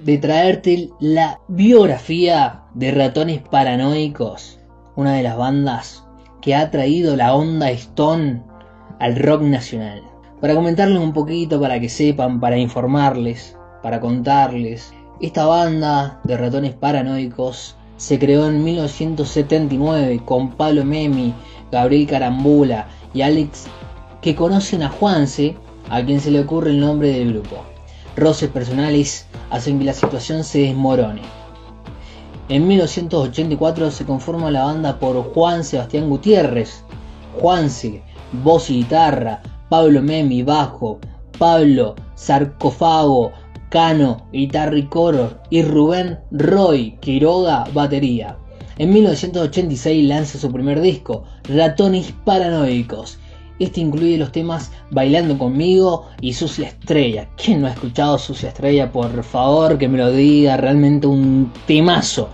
de 0.06 0.18
traerte 0.18 0.90
la 1.02 1.42
biografía 1.50 2.64
de 2.74 2.92
Ratones 2.92 3.42
Paranoicos, 3.42 4.58
una 4.96 5.16
de 5.16 5.24
las 5.24 5.36
bandas 5.36 6.06
que 6.42 6.56
ha 6.56 6.72
traído 6.72 7.18
la 7.18 7.36
onda 7.36 7.72
Stone 7.72 8.42
al 9.02 9.18
rock 9.18 9.42
nacional. 9.42 10.02
Para 10.40 10.56
comentarles 10.56 11.00
un 11.00 11.12
poquito, 11.12 11.60
para 11.60 11.82
que 11.82 11.90
sepan, 11.90 12.40
para 12.40 12.58
informarles, 12.58 13.58
para 13.84 14.00
contarles, 14.00 14.94
esta 15.20 15.46
banda 15.46 16.22
de 16.24 16.38
ratones 16.38 16.72
paranoicos 16.72 17.76
se 17.98 18.18
creó 18.18 18.48
en 18.48 18.64
1979 18.64 20.22
con 20.24 20.52
Pablo 20.52 20.86
Memi, 20.86 21.34
Gabriel 21.70 22.08
Carambula 22.08 22.88
y 23.14 23.24
Alex 23.24 23.68
que 24.22 24.36
conocen 24.36 24.84
a 24.84 24.90
Juanse, 24.90 25.58
a 25.90 26.02
quien 26.02 26.22
se 26.22 26.32
le 26.32 26.40
ocurre 26.40 26.70
el 26.70 26.80
nombre 26.80 27.10
del 27.10 27.34
grupo. 27.34 27.71
Roces 28.16 28.50
personales 28.50 29.26
hacen 29.50 29.80
que 29.80 29.86
la 29.86 29.94
situación 29.94 30.44
se 30.44 30.60
desmorone. 30.60 31.22
En 32.50 32.68
1984 32.68 33.92
se 33.92 34.06
conforma 34.06 34.52
la 34.52 34.66
banda 34.66 35.00
por 35.00 35.34
Juan 35.34 35.64
Sebastián 35.64 36.10
Gutiérrez, 36.10 36.84
Juanse, 37.40 38.04
voz 38.44 38.70
y 38.70 38.80
guitarra, 38.80 39.42
Pablo 39.70 40.02
Memi, 40.02 40.44
bajo, 40.44 41.00
Pablo, 41.40 41.96
sarcófago, 42.16 43.32
Cano, 43.70 44.28
guitarra 44.34 44.78
y 44.78 44.84
coro, 44.88 45.40
y 45.50 45.64
Rubén 45.64 46.20
Roy 46.32 46.98
Quiroga, 47.00 47.64
batería. 47.74 48.38
En 48.78 48.92
1986 48.92 50.08
lanza 50.10 50.38
su 50.38 50.52
primer 50.52 50.82
disco, 50.82 51.24
Ratones 51.44 52.14
Paranoicos. 52.26 53.18
Este 53.62 53.80
incluye 53.80 54.18
los 54.18 54.32
temas 54.32 54.72
Bailando 54.90 55.38
conmigo 55.38 56.08
y 56.20 56.34
Sucia 56.34 56.70
Estrella. 56.70 57.30
¿Quién 57.38 57.62
no 57.62 57.68
ha 57.68 57.74
escuchado 57.74 58.18
Sucia 58.18 58.50
Estrella? 58.50 58.92
Por 58.92 59.22
favor, 59.22 59.78
que 59.78 59.88
me 59.88 60.00
lo 60.00 60.12
diga, 60.12 60.58
realmente 60.58 61.06
un 61.06 61.54
temazo. 61.68 62.30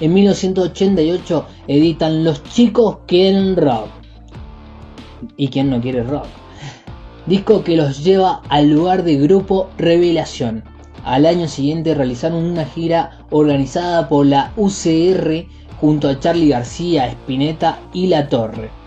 En 0.00 0.14
1988 0.14 1.44
editan 1.68 2.24
Los 2.24 2.42
chicos 2.44 3.00
quieren 3.06 3.54
rock. 3.54 3.88
¿Y 5.36 5.48
quién 5.48 5.68
no 5.68 5.78
quiere 5.78 6.04
rock? 6.04 6.24
Disco 7.26 7.62
que 7.62 7.76
los 7.76 8.02
lleva 8.02 8.40
al 8.48 8.70
lugar 8.70 9.04
de 9.04 9.16
grupo 9.16 9.68
Revelación. 9.76 10.64
Al 11.04 11.26
año 11.26 11.48
siguiente 11.48 11.94
realizaron 11.94 12.44
una 12.44 12.64
gira 12.64 13.18
organizada 13.28 14.08
por 14.08 14.24
la 14.24 14.54
UCR 14.56 15.44
junto 15.82 16.08
a 16.08 16.18
Charlie 16.18 16.48
García, 16.48 17.08
Spinetta 17.08 17.78
y 17.92 18.06
La 18.06 18.26
Torre. 18.30 18.81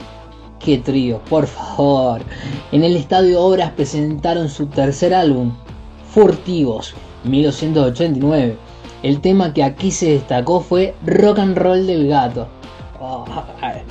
¡Qué 0.65 0.79
trío, 0.79 1.21
por 1.29 1.45
favor! 1.45 2.21
En 2.71 2.83
el 2.83 2.95
Estadio 2.95 3.39
Obras 3.39 3.73
presentaron 3.73 4.49
su 4.49 4.65
tercer 4.65 5.13
álbum, 5.13 5.53
Furtivos, 6.09 6.95
1989. 7.23 8.57
El 9.03 9.21
tema 9.21 9.53
que 9.53 9.61
aquí 9.61 9.91
se 9.91 10.09
destacó 10.09 10.61
fue 10.61 10.95
Rock 11.05 11.37
and 11.37 11.55
Roll 11.55 11.85
del 11.85 12.07
Gato. 12.07 12.47
Oh, 12.99 13.25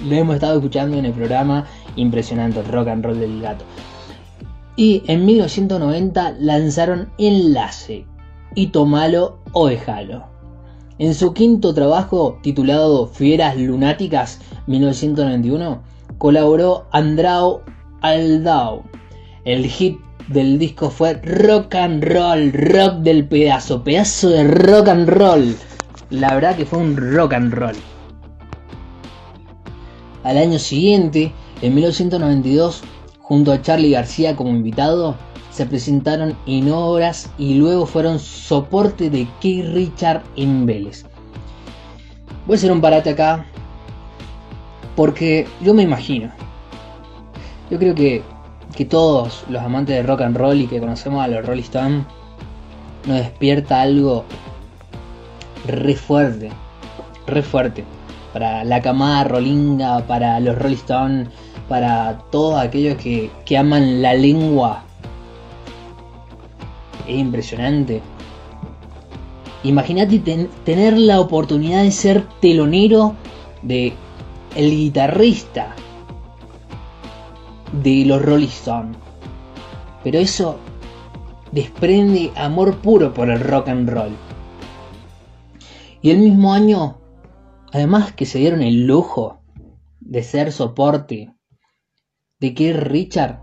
lo 0.04 0.16
hemos 0.16 0.34
estado 0.34 0.56
escuchando 0.56 0.96
en 0.96 1.04
el 1.04 1.12
programa, 1.12 1.64
impresionante 1.94 2.60
Rock 2.64 2.88
and 2.88 3.04
Roll 3.04 3.20
del 3.20 3.40
Gato. 3.40 3.64
Y 4.74 5.04
en 5.06 5.24
1990 5.26 6.34
lanzaron 6.40 7.08
Enlace, 7.18 8.04
y 8.56 8.66
tomalo 8.66 9.38
o 9.52 9.68
dejalo. 9.68 10.24
En 10.98 11.14
su 11.14 11.34
quinto 11.34 11.72
trabajo 11.72 12.40
titulado 12.42 13.06
Fieras 13.06 13.56
Lunáticas 13.56 14.40
1991 14.66 15.93
colaboró 16.18 16.86
Andrao 16.92 17.62
Aldao. 18.00 18.84
El 19.44 19.66
hit 19.66 19.98
del 20.28 20.58
disco 20.58 20.90
fue 20.90 21.14
Rock 21.14 21.74
and 21.74 22.02
Roll, 22.04 22.52
rock 22.52 22.96
del 23.00 23.26
pedazo, 23.26 23.82
pedazo 23.84 24.30
de 24.30 24.44
rock 24.44 24.88
and 24.88 25.08
roll. 25.08 25.56
La 26.10 26.34
verdad 26.34 26.56
que 26.56 26.66
fue 26.66 26.78
un 26.78 26.96
rock 26.96 27.34
and 27.34 27.52
roll. 27.52 27.76
Al 30.22 30.38
año 30.38 30.58
siguiente, 30.58 31.32
en 31.60 31.74
1992, 31.74 32.82
junto 33.18 33.52
a 33.52 33.60
Charlie 33.60 33.90
García 33.90 34.34
como 34.34 34.50
invitado, 34.50 35.16
se 35.50 35.66
presentaron 35.66 36.36
en 36.46 36.72
obras 36.72 37.30
y 37.38 37.54
luego 37.54 37.86
fueron 37.86 38.18
soporte 38.18 39.10
de 39.10 39.28
Keith 39.40 39.66
Richard 39.72 40.22
en 40.36 40.66
Vélez. 40.66 41.04
Voy 42.46 42.54
a 42.54 42.58
hacer 42.58 42.72
un 42.72 42.80
parate 42.80 43.10
acá 43.10 43.46
porque 44.96 45.46
yo 45.60 45.74
me 45.74 45.82
imagino. 45.82 46.30
Yo 47.70 47.78
creo 47.78 47.94
que, 47.94 48.22
que 48.76 48.84
todos 48.84 49.44
los 49.48 49.62
amantes 49.62 49.96
de 49.96 50.02
rock 50.02 50.22
and 50.22 50.36
roll 50.36 50.60
y 50.60 50.66
que 50.66 50.80
conocemos 50.80 51.24
a 51.24 51.28
los 51.28 51.44
Rolling 51.44 51.62
Stones 51.62 52.04
nos 53.06 53.18
despierta 53.18 53.80
algo 53.80 54.24
re 55.66 55.94
fuerte, 55.94 56.50
re 57.26 57.42
fuerte. 57.42 57.84
Para 58.32 58.64
la 58.64 58.80
camada 58.80 59.24
rollinga, 59.24 60.06
para 60.06 60.40
los 60.40 60.58
Rolling 60.58 60.76
Stones, 60.76 61.28
para 61.68 62.18
todos 62.30 62.60
aquellos 62.60 62.96
que, 62.96 63.30
que 63.44 63.56
aman 63.56 64.02
la 64.02 64.14
lengua 64.14 64.82
es 67.06 67.18
impresionante. 67.18 68.00
Imagínate 69.62 70.18
tener 70.64 70.98
la 70.98 71.20
oportunidad 71.20 71.82
de 71.82 71.90
ser 71.90 72.26
telonero 72.40 73.14
de 73.62 73.94
el 74.54 74.70
guitarrista 74.70 75.74
de 77.82 78.04
los 78.04 78.22
Rolling 78.22 78.46
Stones. 78.48 78.96
Pero 80.02 80.18
eso 80.18 80.58
desprende 81.52 82.32
amor 82.36 82.76
puro 82.76 83.12
por 83.12 83.30
el 83.30 83.40
rock 83.40 83.68
and 83.68 83.88
roll. 83.88 84.16
Y 86.02 86.10
el 86.10 86.18
mismo 86.18 86.52
año, 86.52 86.98
además 87.72 88.12
que 88.12 88.26
se 88.26 88.38
dieron 88.38 88.62
el 88.62 88.86
lujo 88.86 89.40
de 90.00 90.22
ser 90.22 90.52
soporte 90.52 91.34
de 92.40 92.54
que 92.54 92.72
Richard, 92.72 93.40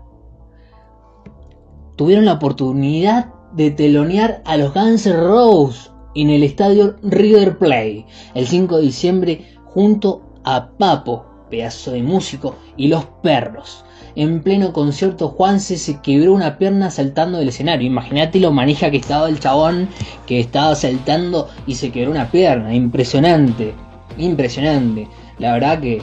tuvieron 1.96 2.24
la 2.24 2.34
oportunidad 2.34 3.34
de 3.52 3.70
telonear 3.70 4.42
a 4.46 4.56
los 4.56 4.72
Guns 4.72 5.06
N' 5.06 5.16
Roses 5.16 5.90
en 6.14 6.30
el 6.30 6.42
estadio 6.42 6.96
River 7.02 7.58
Plate 7.58 8.06
el 8.34 8.46
5 8.46 8.76
de 8.76 8.82
diciembre 8.82 9.46
junto 9.64 10.31
a 10.44 10.68
Papo, 10.78 11.24
pedazo 11.50 11.92
de 11.92 12.02
músico, 12.02 12.56
y 12.76 12.88
los 12.88 13.04
perros. 13.22 13.84
En 14.14 14.42
pleno 14.42 14.72
concierto 14.72 15.28
Juanse 15.28 15.78
se 15.78 16.00
quebró 16.00 16.34
una 16.34 16.58
pierna 16.58 16.90
saltando 16.90 17.38
del 17.38 17.48
escenario. 17.48 17.86
Imagínate 17.86 18.40
lo 18.40 18.52
manija 18.52 18.90
que 18.90 18.98
estaba 18.98 19.28
el 19.28 19.40
chabón 19.40 19.88
que 20.26 20.40
estaba 20.40 20.74
saltando 20.74 21.48
y 21.66 21.74
se 21.76 21.90
quebró 21.90 22.10
una 22.10 22.30
pierna. 22.30 22.74
Impresionante, 22.74 23.72
impresionante. 24.18 25.08
La 25.38 25.52
verdad 25.54 25.80
que 25.80 26.02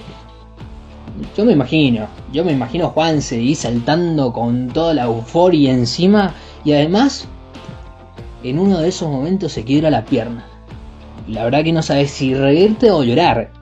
yo 1.37 1.45
me 1.45 1.53
imagino, 1.53 2.07
yo 2.31 2.43
me 2.43 2.51
imagino 2.51 2.89
Juanse 2.89 3.35
ahí 3.35 3.53
saltando 3.53 4.33
con 4.33 4.69
toda 4.69 4.93
la 4.93 5.03
euforia 5.03 5.71
encima 5.71 6.33
y 6.63 6.73
además 6.73 7.27
en 8.43 8.57
uno 8.57 8.79
de 8.79 8.89
esos 8.89 9.09
momentos 9.09 9.51
se 9.51 9.63
quiebra 9.63 9.89
la 9.89 10.05
pierna. 10.05 10.45
La 11.27 11.43
verdad 11.43 11.63
que 11.63 11.73
no 11.73 11.83
sabes 11.83 12.09
si 12.09 12.33
reírte 12.33 12.89
o 12.89 13.03
llorar. 13.03 13.58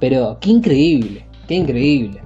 Pero 0.00 0.38
qué 0.40 0.50
increíble, 0.50 1.26
qué 1.46 1.54
increíble. 1.54 2.22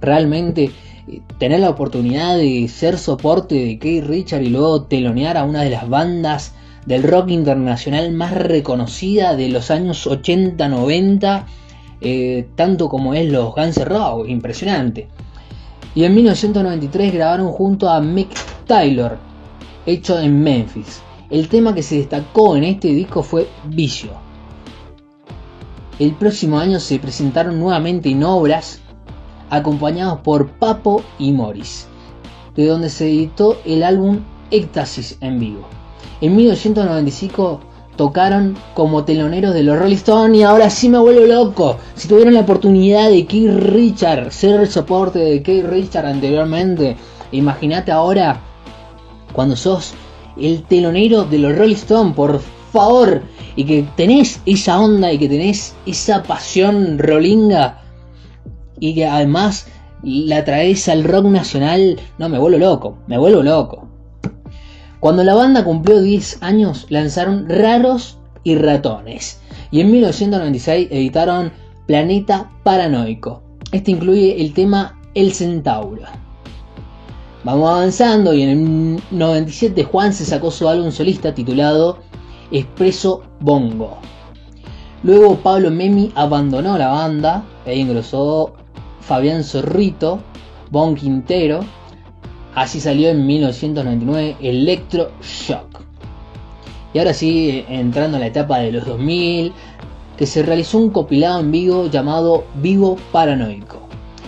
Realmente 0.00 0.70
eh, 1.08 1.20
tener 1.38 1.60
la 1.60 1.70
oportunidad 1.70 2.36
de 2.36 2.68
ser 2.68 2.98
soporte 2.98 3.54
de 3.54 3.78
Keith 3.78 4.04
Richard 4.04 4.42
y 4.42 4.50
luego 4.50 4.82
telonear 4.82 5.36
a 5.36 5.44
una 5.44 5.62
de 5.62 5.70
las 5.70 5.88
bandas 5.88 6.54
del 6.86 7.02
rock 7.02 7.30
internacional 7.30 8.12
más 8.12 8.32
reconocida 8.32 9.36
de 9.36 9.48
los 9.48 9.70
años 9.70 10.06
80-90, 10.06 11.44
eh, 12.00 12.48
tanto 12.56 12.88
como 12.88 13.14
es 13.14 13.30
los 13.30 13.54
Guns 13.54 13.76
N' 13.76 13.84
Roses, 13.84 14.30
impresionante. 14.30 15.08
Y 15.94 16.04
en 16.04 16.14
1993 16.14 17.12
grabaron 17.12 17.48
junto 17.48 17.88
a 17.88 18.00
Mick 18.00 18.30
Taylor, 18.66 19.18
hecho 19.86 20.18
en 20.20 20.42
Memphis. 20.42 21.02
El 21.30 21.48
tema 21.48 21.74
que 21.74 21.82
se 21.82 21.96
destacó 21.96 22.56
en 22.56 22.64
este 22.64 22.88
disco 22.88 23.22
fue 23.22 23.48
Vicio. 23.66 24.10
El 26.00 26.14
próximo 26.14 26.58
año 26.58 26.80
se 26.80 26.98
presentaron 26.98 27.60
nuevamente 27.60 28.08
en 28.08 28.24
obras, 28.24 28.80
acompañados 29.50 30.20
por 30.20 30.48
Papo 30.48 31.02
y 31.18 31.30
Morris, 31.30 31.88
de 32.56 32.64
donde 32.68 32.88
se 32.88 33.06
editó 33.06 33.58
el 33.66 33.82
álbum 33.82 34.20
Éxtasis 34.50 35.18
en 35.20 35.38
vivo. 35.38 35.68
En 36.22 36.36
1995 36.36 37.60
tocaron 37.96 38.56
como 38.72 39.04
teloneros 39.04 39.52
de 39.52 39.62
los 39.62 39.78
Rolling 39.78 39.96
Stones 39.96 40.40
y 40.40 40.42
ahora 40.42 40.70
sí 40.70 40.88
me 40.88 40.98
vuelvo 40.98 41.26
loco. 41.26 41.76
Si 41.94 42.08
tuvieron 42.08 42.32
la 42.32 42.40
oportunidad 42.40 43.10
de 43.10 43.26
Keith 43.26 43.52
Richard, 43.52 44.32
ser 44.32 44.58
el 44.58 44.68
soporte 44.70 45.18
de 45.18 45.42
Keith 45.42 45.66
Richard 45.66 46.06
anteriormente, 46.06 46.96
imagínate 47.30 47.92
ahora 47.92 48.40
cuando 49.34 49.54
sos 49.54 49.92
el 50.38 50.62
telonero 50.62 51.24
de 51.24 51.38
los 51.40 51.54
Rolling 51.54 51.74
Stones, 51.74 52.14
por 52.14 52.40
favor, 52.70 53.22
y 53.56 53.64
que 53.64 53.86
tenés 53.96 54.40
esa 54.46 54.80
onda 54.80 55.12
y 55.12 55.18
que 55.18 55.28
tenés 55.28 55.74
esa 55.86 56.22
pasión 56.22 56.98
rolinga 56.98 57.82
y 58.78 58.94
que 58.94 59.06
además 59.06 59.66
la 60.02 60.44
traes 60.44 60.88
al 60.88 61.04
rock 61.04 61.26
nacional, 61.26 62.00
no, 62.18 62.28
me 62.28 62.38
vuelvo 62.38 62.58
loco, 62.58 62.98
me 63.06 63.18
vuelvo 63.18 63.42
loco. 63.42 63.88
Cuando 65.00 65.24
la 65.24 65.34
banda 65.34 65.64
cumplió 65.64 66.00
10 66.00 66.42
años, 66.42 66.86
lanzaron 66.90 67.48
Raros 67.48 68.18
y 68.44 68.56
Ratones. 68.56 69.40
Y 69.70 69.80
en 69.80 69.90
1996 69.90 70.88
editaron 70.90 71.52
Planeta 71.86 72.50
Paranoico. 72.64 73.42
Este 73.72 73.90
incluye 73.90 74.40
el 74.40 74.52
tema 74.52 74.98
El 75.14 75.32
Centauro. 75.32 76.04
Vamos 77.44 77.70
avanzando 77.70 78.34
y 78.34 78.42
en 78.42 78.48
el 78.50 79.02
97 79.10 79.84
Juan 79.84 80.12
se 80.12 80.26
sacó 80.26 80.50
su 80.50 80.68
álbum 80.68 80.90
solista 80.92 81.34
titulado 81.34 81.98
Expreso 82.50 83.22
Bongo. 83.40 83.98
Luego 85.02 85.36
Pablo 85.36 85.70
Memi 85.70 86.12
abandonó 86.14 86.76
la 86.76 86.88
banda, 86.88 87.44
ahí 87.66 87.80
ingresó 87.80 88.52
Fabián 89.00 89.44
Zorrito, 89.44 90.20
Bon 90.70 90.94
Quintero, 90.94 91.60
así 92.54 92.80
salió 92.80 93.08
en 93.08 93.26
1999 93.26 94.36
Electro 94.40 95.10
Shock. 95.22 95.80
Y 96.92 96.98
ahora 96.98 97.14
sí, 97.14 97.64
entrando 97.68 98.16
en 98.16 98.22
la 98.22 98.26
etapa 98.26 98.58
de 98.58 98.72
los 98.72 98.84
2000, 98.84 99.52
que 100.18 100.26
se 100.26 100.42
realizó 100.42 100.76
un 100.76 100.90
compilado 100.90 101.40
en 101.40 101.50
vivo 101.50 101.86
llamado 101.86 102.44
Vivo 102.56 102.96
Paranoico, 103.10 103.78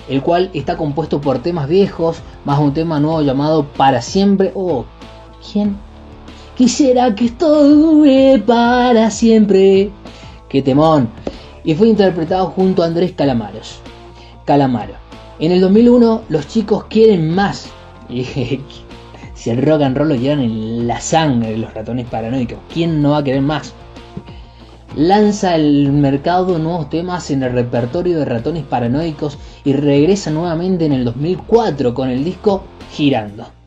el 0.08 0.22
cual 0.22 0.48
está 0.54 0.76
compuesto 0.76 1.20
por 1.20 1.40
temas 1.40 1.68
viejos, 1.68 2.22
más 2.46 2.58
un 2.60 2.72
tema 2.72 2.98
nuevo 2.98 3.20
llamado 3.20 3.64
Para 3.64 4.00
Siempre. 4.00 4.52
Oh, 4.54 4.86
¿quién? 5.52 5.76
Quisiera 6.56 7.14
que 7.14 7.26
esto 7.26 7.64
dure 7.66 8.42
para 8.46 9.10
siempre. 9.10 9.90
¡Qué 10.48 10.60
temón! 10.60 11.08
Y 11.64 11.74
fue 11.74 11.88
interpretado 11.88 12.48
junto 12.48 12.82
a 12.82 12.86
Andrés 12.86 13.12
Calamaros. 13.12 13.80
Calamaro. 14.44 14.94
En 15.38 15.52
el 15.52 15.60
2001, 15.60 16.22
los 16.28 16.46
chicos 16.48 16.84
quieren 16.84 17.30
más. 17.30 17.70
Si 19.34 19.50
el 19.50 19.60
rock 19.60 19.82
and 19.82 19.96
roll 19.96 20.10
lo 20.10 20.14
llevan 20.14 20.38
en 20.38 20.86
la 20.86 21.00
sangre 21.00 21.56
los 21.56 21.74
ratones 21.74 22.06
paranoicos, 22.06 22.60
¿quién 22.72 23.02
no 23.02 23.10
va 23.10 23.18
a 23.18 23.24
querer 23.24 23.42
más? 23.42 23.74
Lanza 24.94 25.54
al 25.54 25.90
mercado 25.90 26.60
nuevos 26.60 26.88
temas 26.88 27.28
en 27.32 27.42
el 27.42 27.52
repertorio 27.52 28.20
de 28.20 28.24
ratones 28.24 28.62
paranoicos 28.62 29.38
y 29.64 29.72
regresa 29.72 30.30
nuevamente 30.30 30.86
en 30.86 30.92
el 30.92 31.04
2004 31.04 31.92
con 31.92 32.08
el 32.08 32.22
disco 32.22 32.62
Girando. 32.92 33.61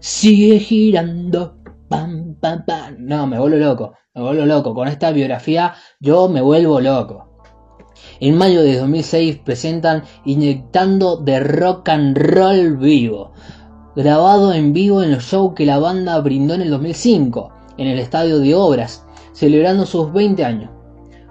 Sigue 0.00 0.60
girando, 0.60 1.58
pam, 1.88 2.36
pam, 2.40 2.64
pam. 2.64 2.96
No, 2.98 3.26
me 3.26 3.38
vuelvo 3.38 3.56
loco, 3.56 3.94
me 4.14 4.22
vuelvo 4.22 4.46
loco. 4.46 4.74
Con 4.74 4.86
esta 4.86 5.10
biografía 5.10 5.74
yo 5.98 6.28
me 6.28 6.40
vuelvo 6.40 6.80
loco. 6.80 7.28
En 8.20 8.36
mayo 8.36 8.62
de 8.62 8.78
2006 8.78 9.38
presentan 9.44 10.04
Inyectando 10.24 11.16
de 11.16 11.40
Rock 11.40 11.88
and 11.88 12.16
Roll 12.16 12.76
Vivo, 12.76 13.32
grabado 13.96 14.52
en 14.52 14.72
vivo 14.72 15.02
en 15.02 15.10
los 15.10 15.24
shows 15.24 15.54
que 15.54 15.66
la 15.66 15.78
banda 15.78 16.20
brindó 16.20 16.54
en 16.54 16.62
el 16.62 16.70
2005, 16.70 17.52
en 17.76 17.88
el 17.88 17.98
Estadio 17.98 18.38
de 18.38 18.54
Obras, 18.54 19.04
celebrando 19.32 19.84
sus 19.86 20.12
20 20.12 20.44
años. 20.44 20.70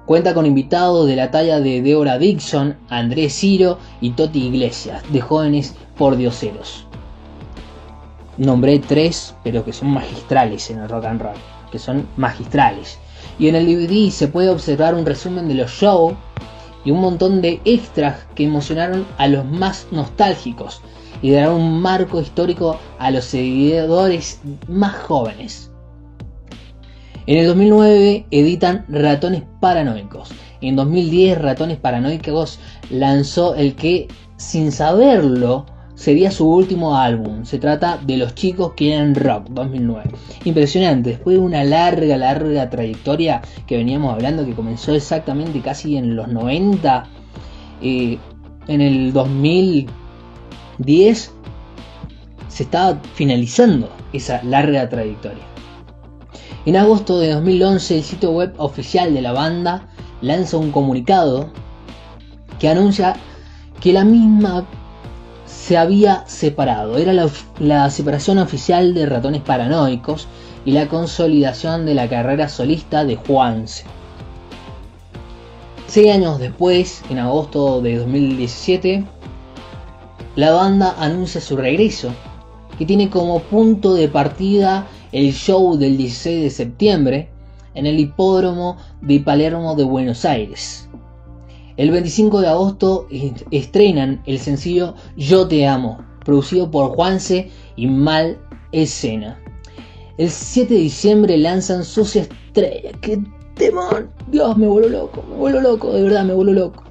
Cuenta 0.05 0.33
con 0.33 0.45
invitados 0.45 1.07
de 1.07 1.17
la 1.17 1.31
talla 1.31 1.59
de 1.59 1.81
Deora 1.81 2.17
Dixon, 2.17 2.77
Andrés 2.89 3.33
Ciro 3.33 3.77
y 3.99 4.11
Toti 4.11 4.47
Iglesias, 4.47 5.03
de 5.11 5.19
jóvenes 5.19 5.75
por 5.97 6.15
dioseros. 6.15 6.86
Nombré 8.37 8.79
tres, 8.79 9.35
pero 9.43 9.65
que 9.65 9.73
son 9.73 9.89
magistrales 9.89 10.69
en 10.69 10.79
el 10.79 10.89
rock 10.89 11.05
and 11.05 11.21
roll, 11.21 11.35
que 11.71 11.79
son 11.79 12.07
magistrales. 12.17 12.99
Y 13.39 13.47
en 13.47 13.55
el 13.55 13.65
DVD 13.65 14.11
se 14.11 14.27
puede 14.27 14.49
observar 14.49 14.93
un 14.95 15.05
resumen 15.05 15.47
de 15.47 15.55
los 15.55 15.71
shows 15.71 16.13
y 16.85 16.91
un 16.91 17.01
montón 17.01 17.41
de 17.41 17.59
extras 17.65 18.25
que 18.35 18.45
emocionaron 18.45 19.05
a 19.17 19.27
los 19.27 19.43
más 19.45 19.87
nostálgicos 19.91 20.81
y 21.21 21.31
darán 21.31 21.53
un 21.53 21.81
marco 21.81 22.21
histórico 22.21 22.79
a 22.99 23.11
los 23.11 23.25
seguidores 23.25 24.39
más 24.67 24.95
jóvenes. 24.95 25.71
En 27.25 27.39
el 27.39 27.47
2009 27.47 28.25
editan 28.31 28.85
Ratones 28.87 29.43
Paranoicos. 29.59 30.29
En 30.61 30.75
2010 30.75 31.41
Ratones 31.41 31.77
Paranoicos 31.77 32.59
lanzó 32.89 33.55
el 33.55 33.75
que, 33.75 34.07
sin 34.37 34.71
saberlo, 34.71 35.65
sería 35.97 36.31
su 36.31 36.47
último 36.47 36.95
álbum. 36.95 37.43
Se 37.43 37.57
trata 37.57 37.97
de 37.97 38.17
Los 38.17 38.35
chicos 38.35 38.73
quieren 38.77 39.15
rock 39.15 39.47
2009. 39.49 40.11
Impresionante, 40.45 41.09
después 41.09 41.37
de 41.37 41.43
una 41.43 41.63
larga, 41.63 42.15
larga 42.17 42.69
trayectoria 42.69 43.41
que 43.65 43.77
veníamos 43.77 44.13
hablando, 44.13 44.45
que 44.45 44.53
comenzó 44.53 44.93
exactamente 44.93 45.59
casi 45.59 45.97
en 45.97 46.15
los 46.15 46.27
90, 46.27 47.07
eh, 47.81 48.19
en 48.67 48.81
el 48.81 49.11
2010 49.11 51.33
se 52.47 52.63
estaba 52.63 53.01
finalizando 53.15 53.89
esa 54.13 54.41
larga 54.43 54.87
trayectoria. 54.87 55.43
En 56.65 56.75
agosto 56.75 57.19
de 57.19 57.31
2011 57.31 57.97
el 57.97 58.03
sitio 58.03 58.31
web 58.31 58.53
oficial 58.57 59.13
de 59.13 59.21
la 59.21 59.31
banda 59.31 59.87
lanza 60.21 60.57
un 60.57 60.71
comunicado 60.71 61.49
que 62.59 62.69
anuncia 62.69 63.15
que 63.79 63.93
la 63.93 64.03
misma 64.03 64.65
se 65.67 65.77
había 65.77 66.23
separado. 66.27 66.97
Era 66.97 67.11
la, 67.59 67.89
separación 67.89 68.37
oficial 68.37 68.93
de 68.93 69.05
ratones 69.05 69.41
paranoicos 69.41 70.25
y 70.63 70.71
la 70.71 70.87
consolidación 70.87 71.85
de 71.85 71.93
la 71.93 72.07
carrera 72.07 72.47
solista 72.47 73.03
de 73.03 73.17
Juanse. 73.17 73.83
Seis 75.87 76.13
años 76.13 76.39
después, 76.39 77.01
en 77.09 77.19
agosto 77.19 77.81
de 77.81 77.97
2017, 77.97 79.03
la 80.37 80.51
banda 80.51 80.95
anuncia 80.99 81.41
su 81.41 81.57
regreso, 81.57 82.11
que 82.77 82.85
tiene 82.85 83.09
como 83.09 83.41
punto 83.41 83.93
de 83.93 84.07
partida 84.07 84.87
el 85.11 85.33
show 85.33 85.75
del 85.75 85.97
16 85.97 86.43
de 86.43 86.49
septiembre 86.49 87.29
en 87.73 87.87
el 87.87 87.99
hipódromo 87.99 88.77
de 89.01 89.19
Palermo 89.19 89.75
de 89.75 89.83
Buenos 89.83 90.23
Aires. 90.23 90.87
El 91.77 91.91
25 91.91 92.41
de 92.41 92.47
agosto 92.47 93.07
estrenan 93.51 94.23
el 94.25 94.39
sencillo 94.39 94.95
Yo 95.15 95.47
Te 95.47 95.67
Amo, 95.67 95.99
producido 96.25 96.71
por 96.71 96.95
Juanse 96.95 97.51
y 97.75 97.85
Mal 97.85 98.39
Escena. 98.71 99.39
El 100.17 100.31
7 100.31 100.73
de 100.73 100.79
diciembre 100.79 101.37
lanzan 101.37 101.83
Sucia 101.83 102.23
Estrella. 102.23 102.89
¡Qué 102.99 103.21
temor! 103.53 104.09
Dios, 104.31 104.57
me 104.57 104.67
vuelvo 104.67 104.89
loco, 104.89 105.23
me 105.29 105.35
vuelvo 105.35 105.61
loco, 105.61 105.93
de 105.93 106.01
verdad 106.01 106.25
me 106.25 106.33
vuelvo 106.33 106.53
loco. 106.53 106.83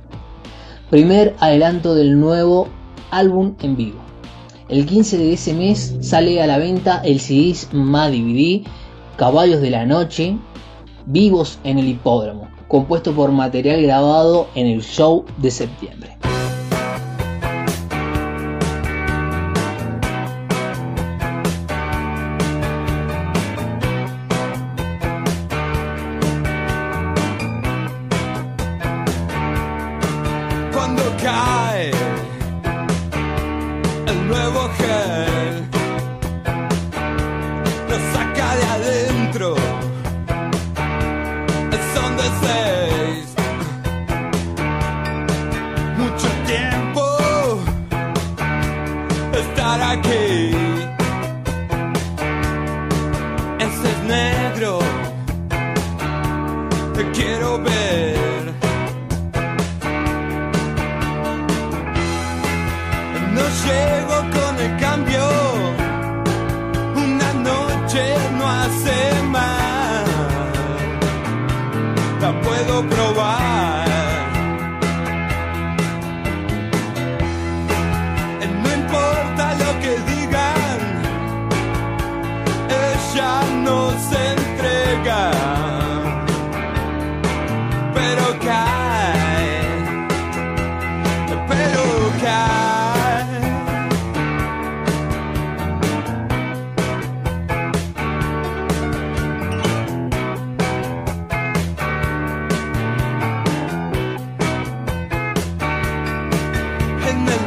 Primer 0.88 1.35
adelanto 1.40 1.96
del 1.96 2.20
nuevo 2.20 2.68
álbum 3.11 3.57
en 3.62 3.75
vivo. 3.75 3.99
El 4.68 4.87
15 4.87 5.18
de 5.18 5.33
ese 5.33 5.53
mes 5.53 5.96
sale 6.01 6.40
a 6.40 6.46
la 6.46 6.59
venta 6.59 7.03
el 7.05 7.18
CD 7.18 7.57
más 7.72 8.12
DVD 8.12 8.64
Caballos 9.16 9.61
de 9.61 9.70
la 9.70 9.85
Noche, 9.85 10.38
Vivos 11.07 11.59
en 11.64 11.81
el 11.81 11.88
Hipódromo, 11.88 12.49
compuesto 12.69 13.13
por 13.13 13.33
material 13.33 13.83
grabado 13.83 14.49
en 14.55 14.67
el 14.67 14.83
show 14.83 15.25
de 15.39 15.51
septiembre. 15.51 16.17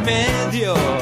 En 0.10 0.99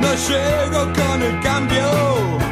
No 0.00 0.14
llego 0.14 0.92
con 0.92 1.22
el 1.22 1.40
cambio. 1.40 2.43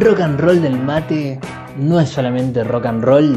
Rock 0.00 0.20
and 0.20 0.38
roll 0.38 0.62
del 0.62 0.78
mate 0.78 1.40
no 1.76 1.98
es 1.98 2.08
solamente 2.08 2.62
rock 2.62 2.86
and 2.86 3.02
roll 3.02 3.36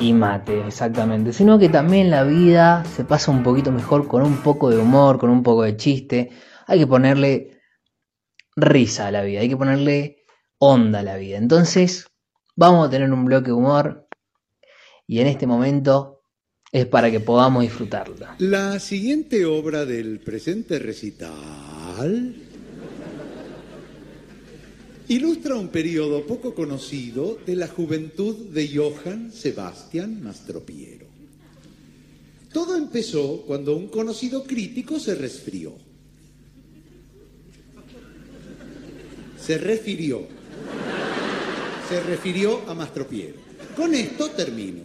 y 0.00 0.12
mate, 0.12 0.66
exactamente, 0.66 1.32
sino 1.32 1.58
que 1.58 1.68
también 1.68 2.10
la 2.10 2.24
vida 2.24 2.84
se 2.96 3.04
pasa 3.04 3.30
un 3.30 3.42
poquito 3.42 3.70
mejor 3.70 4.08
con 4.08 4.22
un 4.22 4.38
poco 4.38 4.70
de 4.70 4.78
humor, 4.78 5.18
con 5.18 5.30
un 5.30 5.42
poco 5.42 5.62
de 5.62 5.76
chiste. 5.76 6.30
Hay 6.66 6.80
que 6.80 6.86
ponerle 6.86 7.60
risa 8.56 9.08
a 9.08 9.10
la 9.10 9.22
vida, 9.22 9.40
hay 9.40 9.48
que 9.48 9.56
ponerle 9.56 10.24
onda 10.58 11.00
a 11.00 11.02
la 11.02 11.16
vida. 11.16 11.38
Entonces, 11.38 12.06
vamos 12.56 12.88
a 12.88 12.90
tener 12.90 13.12
un 13.12 13.24
bloque 13.24 13.48
de 13.48 13.52
humor 13.52 14.08
y 15.06 15.20
en 15.20 15.28
este 15.28 15.46
momento 15.46 16.22
es 16.72 16.86
para 16.86 17.10
que 17.10 17.20
podamos 17.20 17.62
disfrutarla. 17.62 18.34
La 18.38 18.80
siguiente 18.80 19.44
obra 19.44 19.84
del 19.84 20.20
presente 20.20 20.78
recital 20.78 22.49
ilustra 25.10 25.56
un 25.56 25.68
periodo 25.68 26.24
poco 26.26 26.54
conocido 26.54 27.36
de 27.44 27.56
la 27.56 27.66
juventud 27.68 28.34
de 28.54 28.68
Johann 28.68 29.32
Sebastian 29.32 30.22
Mastropiero. 30.22 31.06
Todo 32.52 32.76
empezó 32.76 33.42
cuando 33.42 33.76
un 33.76 33.88
conocido 33.88 34.44
crítico 34.44 34.98
se 35.00 35.14
resfrió. 35.14 35.72
Se 39.44 39.58
refirió. 39.58 40.26
Se 41.88 42.00
refirió 42.02 42.68
a 42.68 42.74
Mastropiero. 42.74 43.34
Con 43.76 43.94
esto 43.94 44.30
termino. 44.30 44.82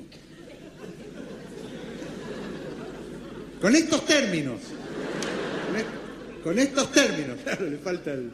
Con 3.62 3.76
estos 3.76 4.06
términos. 4.06 4.60
Con, 5.68 5.76
est- 5.78 6.44
con 6.44 6.60
estos 6.60 6.92
términos. 6.92 7.38
Claro, 7.44 7.70
le 7.70 7.78
falta 7.78 8.12
el. 8.14 8.32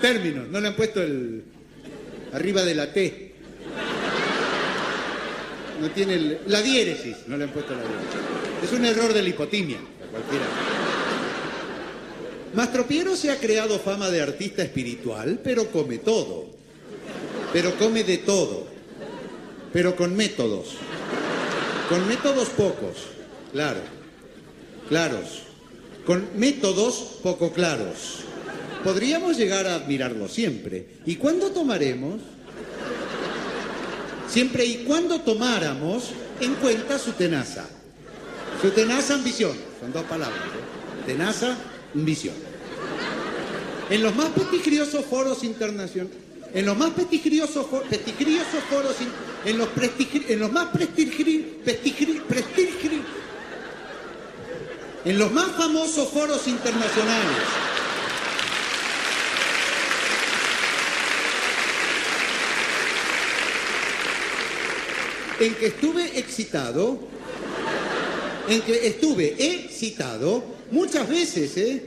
Términos, 0.00 0.48
no 0.48 0.60
le 0.60 0.68
han 0.68 0.74
puesto 0.76 1.02
el. 1.02 1.44
arriba 2.32 2.62
de 2.64 2.74
la 2.74 2.92
T. 2.92 3.32
No 5.80 5.90
tiene 5.90 6.14
el- 6.14 6.38
la 6.46 6.60
diéresis, 6.62 7.16
no 7.26 7.36
le 7.36 7.44
han 7.44 7.50
puesto 7.50 7.72
la 7.74 7.80
diéresis. 7.82 8.64
Es 8.64 8.72
un 8.72 8.84
error 8.84 9.12
de 9.12 9.22
la 9.22 9.28
hipotimia, 9.30 9.78
cualquiera. 10.10 10.44
Mastropiero 12.54 13.16
se 13.16 13.30
ha 13.30 13.36
creado 13.38 13.78
fama 13.78 14.10
de 14.10 14.20
artista 14.22 14.62
espiritual, 14.62 15.40
pero 15.42 15.66
come 15.70 15.98
todo. 15.98 16.46
Pero 17.52 17.74
come 17.76 18.04
de 18.04 18.18
todo. 18.18 18.66
Pero 19.72 19.96
con 19.96 20.16
métodos. 20.16 20.74
Con 21.88 22.06
métodos 22.08 22.48
pocos, 22.50 22.96
claro. 23.52 23.80
Claros. 24.88 25.42
Con 26.04 26.26
métodos 26.36 27.18
poco 27.22 27.52
claros. 27.52 28.24
Podríamos 28.84 29.36
llegar 29.36 29.66
a 29.66 29.74
admirarlo 29.74 30.28
siempre. 30.28 30.86
¿Y 31.06 31.16
cuándo 31.16 31.50
tomaremos? 31.50 32.20
Siempre 34.28 34.64
y 34.64 34.84
cuando 34.84 35.20
tomáramos 35.20 36.10
en 36.40 36.54
cuenta 36.54 36.98
su 36.98 37.12
tenaza. 37.12 37.66
Su 38.62 38.70
tenaza 38.70 39.14
ambición. 39.14 39.52
Son 39.80 39.92
dos 39.92 40.04
palabras. 40.04 40.40
Tenaza, 41.06 41.56
ambición. 41.94 42.34
En 43.90 44.02
los 44.02 44.14
más 44.14 44.28
prestigiosos 44.30 45.04
foros 45.04 45.42
internacionales. 45.44 46.16
En 46.54 46.66
los 46.66 46.76
más 46.76 46.90
prestigiosos, 46.90 47.66
fo- 47.66 47.82
prestigiosos 47.82 48.62
foros. 48.68 48.96
en, 49.44 49.56
los 49.58 49.68
prestigri- 49.68 50.24
en 50.28 50.38
los 50.40 50.50
más 50.52 50.66
prestigri- 50.72 51.62
prestigri- 51.64 52.20
prestigri- 52.28 53.02
en 55.04 55.18
los 55.18 55.32
más 55.32 55.46
famosos 55.52 56.08
foros 56.08 56.46
internacionales. 56.48 57.36
En 65.40 65.54
que 65.54 65.66
estuve 65.66 66.18
excitado, 66.18 67.00
en 68.48 68.60
que 68.60 68.86
estuve 68.86 69.34
excitado 69.38 70.44
muchas 70.70 71.08
veces, 71.08 71.56
¿eh? 71.56 71.82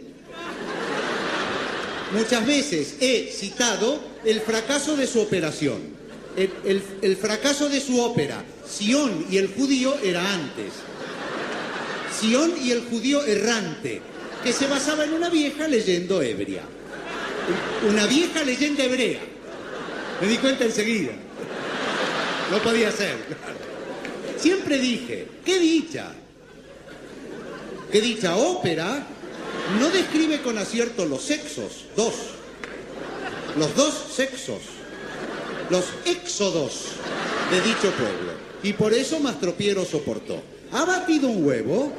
Muchas 2.14 2.46
veces 2.46 2.96
he 3.00 3.32
citado 3.32 4.00
el 4.24 4.42
fracaso 4.42 4.96
de 4.96 5.08
su 5.08 5.20
operación, 5.20 5.82
el, 6.36 7.16
fracaso 7.16 7.70
de 7.70 7.80
su 7.80 8.00
ópera. 8.00 8.44
Sión 8.68 9.26
y 9.30 9.38
el 9.38 9.48
judío 9.48 9.96
era 10.04 10.34
antes. 10.34 10.74
Sión 12.20 12.54
y 12.62 12.72
el 12.72 12.82
judío 12.82 13.24
errante, 13.26 14.02
que 14.44 14.54
se 14.54 14.68
basaba 14.68 15.06
en 15.06 15.14
una 15.14 15.30
vieja 15.30 15.68
leyenda 15.68 16.24
ebria. 16.24 16.62
Una 17.90 18.06
vieja 18.06 18.44
leyenda 18.44 18.84
hebrea. 18.84 19.22
Me 20.22 20.28
di 20.28 20.38
cuenta 20.38 20.66
enseguida. 20.66 21.12
No 22.54 22.62
podía 22.62 22.92
ser. 22.92 23.16
Siempre 24.38 24.78
dije, 24.78 25.28
qué 25.44 25.58
dicha. 25.58 26.12
Qué 27.92 28.00
dicha 28.00 28.36
ópera 28.36 29.08
no 29.80 29.90
describe 29.90 30.40
con 30.44 30.60
acierto 30.60 31.06
los 31.06 31.24
sexos, 31.24 31.86
dos. 31.96 32.14
Los 33.58 33.76
dos 33.76 33.96
sexos. 34.16 34.60
Los 35.72 35.86
éxodos 36.06 36.90
de 37.50 37.62
dicho 37.62 37.92
pueblo. 37.92 38.34
y 38.62 38.74
por 38.74 38.94
eso 38.94 39.20
Mastropiero 39.20 39.84
soportó. 39.84 40.44
Ha 40.74 40.86
batido 40.86 41.30
un 41.30 41.46
huevo, 41.46 41.92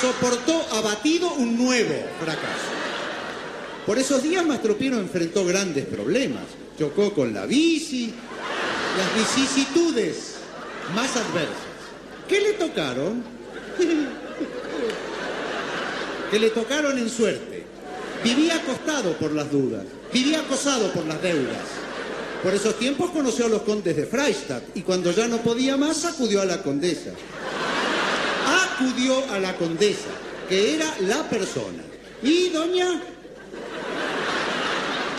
soportó, 0.00 0.64
ha 0.72 0.80
batido 0.80 1.32
un 1.34 1.56
nuevo 1.58 1.94
fracaso. 2.22 2.70
Por 3.84 3.98
esos 3.98 4.22
días 4.22 4.46
Mastropiero 4.46 4.98
enfrentó 4.98 5.44
grandes 5.44 5.86
problemas. 5.86 6.44
Chocó 6.78 7.12
con 7.12 7.34
la 7.34 7.44
bici, 7.46 8.14
las 8.98 9.14
vicisitudes 9.14 10.34
más 10.94 11.16
adversas. 11.16 11.56
¿Qué 12.28 12.40
le 12.40 12.52
tocaron? 12.54 13.22
que 16.30 16.38
le 16.38 16.50
tocaron 16.50 16.96
en 16.98 17.10
suerte. 17.10 17.64
Vivía 18.22 18.56
acostado 18.56 19.14
por 19.14 19.32
las 19.32 19.50
dudas, 19.50 19.84
vivía 20.12 20.40
acosado 20.40 20.92
por 20.92 21.06
las 21.06 21.20
deudas. 21.22 21.64
Por 22.42 22.54
esos 22.54 22.78
tiempos 22.78 23.10
conoció 23.10 23.46
a 23.46 23.48
los 23.48 23.62
condes 23.62 23.96
de 23.96 24.06
Freistadt 24.06 24.62
y 24.74 24.82
cuando 24.82 25.10
ya 25.10 25.26
no 25.28 25.38
podía 25.38 25.76
más 25.76 26.04
acudió 26.04 26.40
a 26.40 26.44
la 26.44 26.62
condesa. 26.62 27.10
Acudió 28.46 29.30
a 29.30 29.38
la 29.38 29.56
condesa, 29.56 30.08
que 30.48 30.74
era 30.74 30.94
la 31.00 31.28
persona. 31.28 31.82
Y 32.22 32.50
doña, 32.50 33.02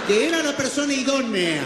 que 0.08 0.28
era 0.28 0.42
la 0.44 0.56
persona 0.56 0.94
idónea. 0.94 1.64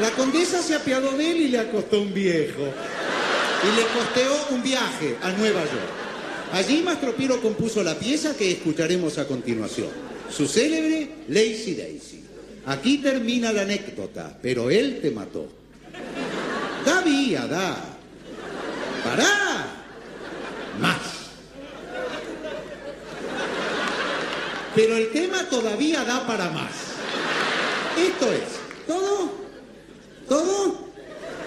La 0.00 0.10
condesa 0.10 0.60
se 0.60 0.74
apiadó 0.74 1.12
de 1.16 1.30
él 1.30 1.36
y 1.42 1.48
le 1.48 1.58
acostó 1.58 2.00
un 2.00 2.12
viejo. 2.12 2.62
Y 2.62 3.76
le 3.76 3.86
costeó 3.96 4.48
un 4.50 4.62
viaje 4.62 5.16
a 5.22 5.30
Nueva 5.32 5.60
York. 5.60 6.04
Allí 6.52 6.82
Mastropiero 6.82 7.40
compuso 7.40 7.82
la 7.82 7.98
pieza 7.98 8.36
que 8.36 8.50
escucharemos 8.50 9.18
a 9.18 9.26
continuación, 9.26 9.88
su 10.30 10.46
célebre 10.46 11.10
Lazy 11.28 11.74
Daisy. 11.74 12.24
Aquí 12.66 12.98
termina 12.98 13.52
la 13.52 13.62
anécdota, 13.62 14.38
pero 14.40 14.70
él 14.70 15.00
te 15.00 15.10
mató. 15.10 15.48
Da 16.84 17.00
vía, 17.02 17.46
da. 17.46 17.76
Pará. 19.04 19.66
Más. 20.80 20.98
Pero 24.74 24.96
el 24.96 25.10
tema 25.10 25.48
todavía 25.48 26.04
da 26.04 26.26
para 26.26 26.50
más. 26.50 26.72
Esto 27.96 28.32
es, 28.32 28.42
¿todo? 28.86 29.43
¿Todo? 30.28 30.74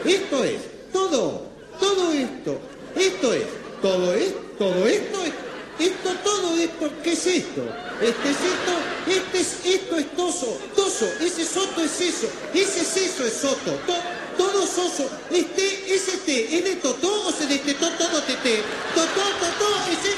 Esto 0.05 0.43
es, 0.43 0.61
todo, 0.93 1.41
todo 1.79 2.11
esto, 2.11 2.59
esto 2.95 3.33
es, 3.33 3.43
todo 3.81 4.13
esto 4.13 4.47
todo 4.57 4.87
esto, 4.87 5.19
esto, 5.77 6.09
todo 6.23 6.57
esto, 6.57 6.89
¿qué 7.03 7.13
es 7.13 7.27
esto? 7.27 7.61
Este 8.01 8.29
es 8.29 8.37
esto, 8.37 8.73
este 9.07 9.39
es, 9.39 9.75
esto 9.75 9.97
es 9.97 10.15
toso, 10.15 10.57
toso, 10.75 11.05
ese 11.21 11.45
soto 11.45 11.81
es 11.81 12.01
eso, 12.01 12.27
ese 12.53 12.81
es 12.81 12.97
eso 12.97 13.25
es 13.25 13.33
soto, 13.33 13.77
todo 14.35 14.65
soso, 14.65 15.07
este, 15.29 15.93
ese 15.93 16.17
té, 16.17 16.57
¿es 16.57 16.63
de 16.63 16.79
o 16.87 17.31
se 17.31 17.45
destetó 17.45 17.87
todo 17.91 18.21
tete? 18.23 18.63
Totó, 18.95 19.21
totó, 19.39 19.69
ese, 19.91 20.15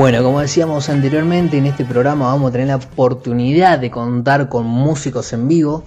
Bueno, 0.00 0.22
como 0.22 0.40
decíamos 0.40 0.88
anteriormente, 0.88 1.58
en 1.58 1.66
este 1.66 1.84
programa 1.84 2.24
vamos 2.28 2.48
a 2.48 2.52
tener 2.52 2.68
la 2.68 2.76
oportunidad 2.76 3.78
de 3.78 3.90
contar 3.90 4.48
con 4.48 4.64
músicos 4.64 5.30
en 5.34 5.46
vivo. 5.46 5.84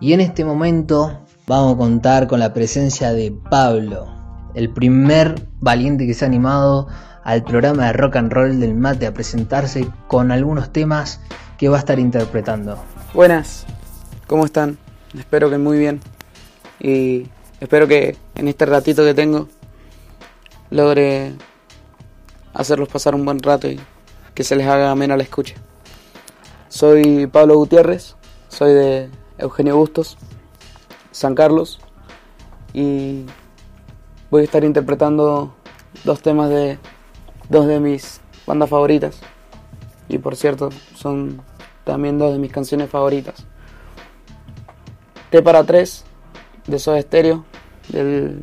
Y 0.00 0.14
en 0.14 0.20
este 0.20 0.44
momento 0.44 1.20
vamos 1.46 1.74
a 1.74 1.76
contar 1.76 2.26
con 2.26 2.40
la 2.40 2.52
presencia 2.52 3.12
de 3.12 3.32
Pablo, 3.48 4.08
el 4.56 4.70
primer 4.70 5.46
valiente 5.60 6.08
que 6.08 6.14
se 6.14 6.24
ha 6.24 6.26
animado 6.26 6.88
al 7.22 7.44
programa 7.44 7.86
de 7.86 7.92
rock 7.92 8.16
and 8.16 8.32
roll 8.32 8.58
del 8.58 8.74
mate 8.74 9.06
a 9.06 9.14
presentarse 9.14 9.86
con 10.08 10.32
algunos 10.32 10.72
temas 10.72 11.20
que 11.56 11.68
va 11.68 11.76
a 11.76 11.78
estar 11.78 12.00
interpretando. 12.00 12.76
Buenas, 13.14 13.64
¿cómo 14.26 14.44
están? 14.44 14.76
Espero 15.16 15.50
que 15.50 15.58
muy 15.58 15.78
bien. 15.78 16.00
Y 16.80 17.28
espero 17.60 17.86
que 17.86 18.16
en 18.34 18.48
este 18.48 18.66
ratito 18.66 19.04
que 19.04 19.14
tengo 19.14 19.46
logre 20.70 21.36
hacerlos 22.56 22.88
pasar 22.88 23.14
un 23.14 23.24
buen 23.24 23.38
rato 23.40 23.68
y 23.68 23.78
que 24.34 24.42
se 24.42 24.56
les 24.56 24.66
haga 24.66 24.90
amena 24.90 25.16
la 25.16 25.22
escucha. 25.22 25.54
Soy 26.68 27.26
Pablo 27.26 27.56
Gutiérrez, 27.56 28.16
soy 28.48 28.72
de 28.72 29.10
Eugenio 29.38 29.76
Bustos, 29.76 30.16
San 31.10 31.34
Carlos, 31.34 31.78
y 32.72 33.24
voy 34.30 34.42
a 34.42 34.44
estar 34.44 34.64
interpretando 34.64 35.54
dos 36.04 36.22
temas 36.22 36.48
de 36.48 36.78
dos 37.48 37.66
de 37.66 37.78
mis 37.78 38.20
bandas 38.46 38.70
favoritas. 38.70 39.20
Y 40.08 40.18
por 40.18 40.34
cierto, 40.36 40.70
son 40.94 41.42
también 41.84 42.18
dos 42.18 42.32
de 42.32 42.38
mis 42.38 42.52
canciones 42.52 42.88
favoritas. 42.88 43.44
T 45.30 45.42
para 45.42 45.64
tres 45.64 46.04
de 46.66 46.78
Soda 46.78 47.00
Stereo, 47.02 47.44
del, 47.88 48.40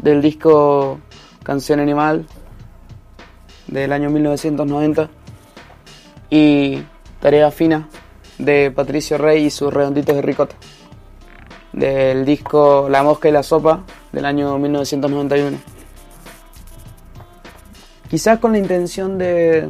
del 0.00 0.20
disco 0.20 0.98
Canción 1.42 1.78
Animal 1.78 2.26
del 3.66 3.92
año 3.92 4.10
1990 4.10 5.08
y 6.30 6.82
Tarea 7.20 7.50
Fina 7.50 7.88
de 8.38 8.70
Patricio 8.70 9.18
Rey 9.18 9.44
y 9.46 9.50
sus 9.50 9.72
redonditos 9.72 10.14
de 10.14 10.22
ricota 10.22 10.56
del 11.72 12.24
disco 12.24 12.88
La 12.88 13.02
Mosca 13.02 13.28
y 13.28 13.32
la 13.32 13.42
Sopa 13.42 13.84
del 14.12 14.24
año 14.24 14.58
1991. 14.58 15.58
Quizás 18.08 18.38
con 18.38 18.52
la 18.52 18.58
intención 18.58 19.18
de 19.18 19.68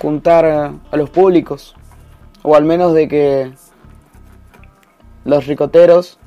juntar 0.00 0.44
a 0.44 0.96
los 0.96 1.10
públicos, 1.10 1.74
o 2.42 2.54
al 2.54 2.64
menos 2.64 2.94
de 2.94 3.08
que 3.08 3.52
los 5.24 5.46
ricoteros 5.46 6.18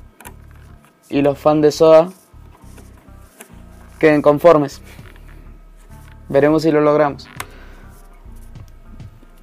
y 1.08 1.22
los 1.22 1.38
fans 1.38 1.62
de 1.62 1.72
Soda 1.72 2.08
queden 3.98 4.20
conformes. 4.20 4.82
Veremos 6.34 6.62
si 6.62 6.72
lo 6.72 6.80
logramos. 6.80 7.28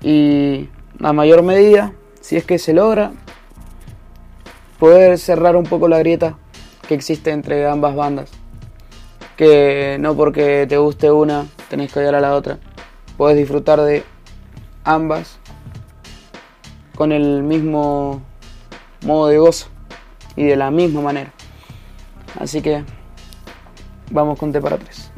Y 0.01 0.67
a 1.01 1.13
mayor 1.13 1.41
medida, 1.41 1.93
si 2.19 2.35
es 2.35 2.43
que 2.43 2.59
se 2.59 2.73
logra, 2.73 3.13
poder 4.77 5.17
cerrar 5.17 5.55
un 5.55 5.63
poco 5.63 5.87
la 5.87 5.99
grieta 5.99 6.37
que 6.89 6.93
existe 6.93 7.31
entre 7.31 7.65
ambas 7.65 7.95
bandas. 7.95 8.29
Que 9.37 9.95
no 10.01 10.17
porque 10.17 10.65
te 10.67 10.75
guste 10.79 11.09
una, 11.09 11.47
tenés 11.69 11.93
que 11.93 11.99
odiar 11.99 12.15
a 12.15 12.19
la 12.19 12.35
otra. 12.35 12.59
Puedes 13.15 13.37
disfrutar 13.37 13.79
de 13.79 14.03
ambas 14.83 15.39
con 16.97 17.13
el 17.13 17.41
mismo 17.41 18.21
modo 19.05 19.27
de 19.27 19.37
gozo 19.37 19.69
y 20.35 20.43
de 20.43 20.57
la 20.57 20.71
misma 20.71 20.99
manera. 20.99 21.31
Así 22.37 22.61
que 22.61 22.83
vamos 24.09 24.37
con 24.37 24.51
T 24.51 24.59
para 24.59 24.77
tres. 24.77 25.10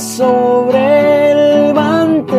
Sobre 0.00 1.30
el 1.32 1.74
mantel, 1.74 2.38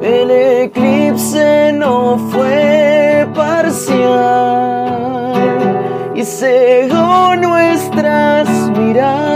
El 0.00 0.30
eclipse 0.30 1.72
no 1.74 2.16
fue 2.30 3.28
parcial 3.34 4.41
nuestras 7.36 8.48
miradas. 8.78 9.26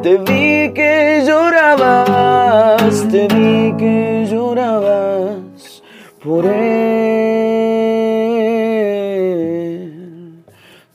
Te 0.00 0.18
vi 0.18 0.72
que 0.72 1.24
llorabas, 1.26 3.08
te 3.10 3.26
vi 3.26 3.74
que 3.76 4.28
llorabas 4.30 5.82
por 6.22 6.46
él. 6.46 6.52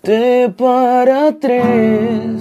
Te 0.02 0.48
para 0.50 1.38
tres. 1.38 2.37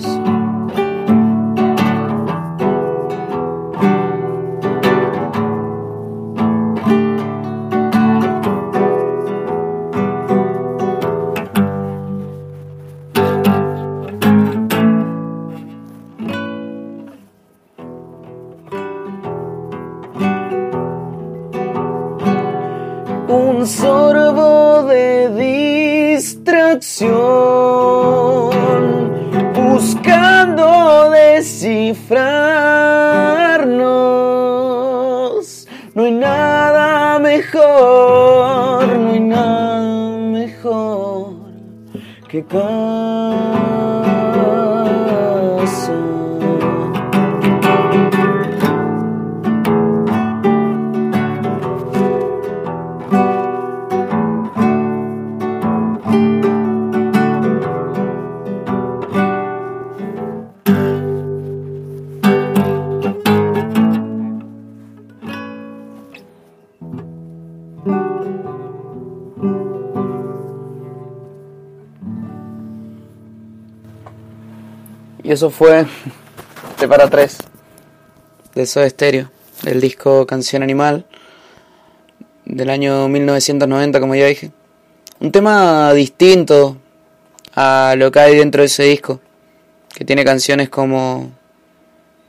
Que 42.37 42.43
casa. 42.43 43.06
Y 75.27 75.33
eso 75.33 75.51
fue 75.51 75.85
T 76.79 76.87
para 76.87 77.11
3 77.11 77.39
de 78.55 78.65
Soda 78.65 78.89
Stereo, 78.89 79.29
del 79.65 79.81
disco 79.81 80.25
Canción 80.25 80.63
Animal 80.63 81.05
del 82.45 82.71
año 82.71 83.09
1990, 83.09 83.99
como 83.99 84.15
ya 84.15 84.27
dije. 84.27 84.53
Un 85.19 85.33
tema 85.33 85.93
distinto 85.95 86.77
a 87.57 87.97
lo 87.99 88.13
que 88.13 88.21
hay 88.21 88.37
dentro 88.37 88.61
de 88.63 88.67
ese 88.67 88.85
disco, 88.85 89.19
que 89.93 90.05
tiene 90.05 90.25
canciones 90.25 90.69
como 90.69 91.33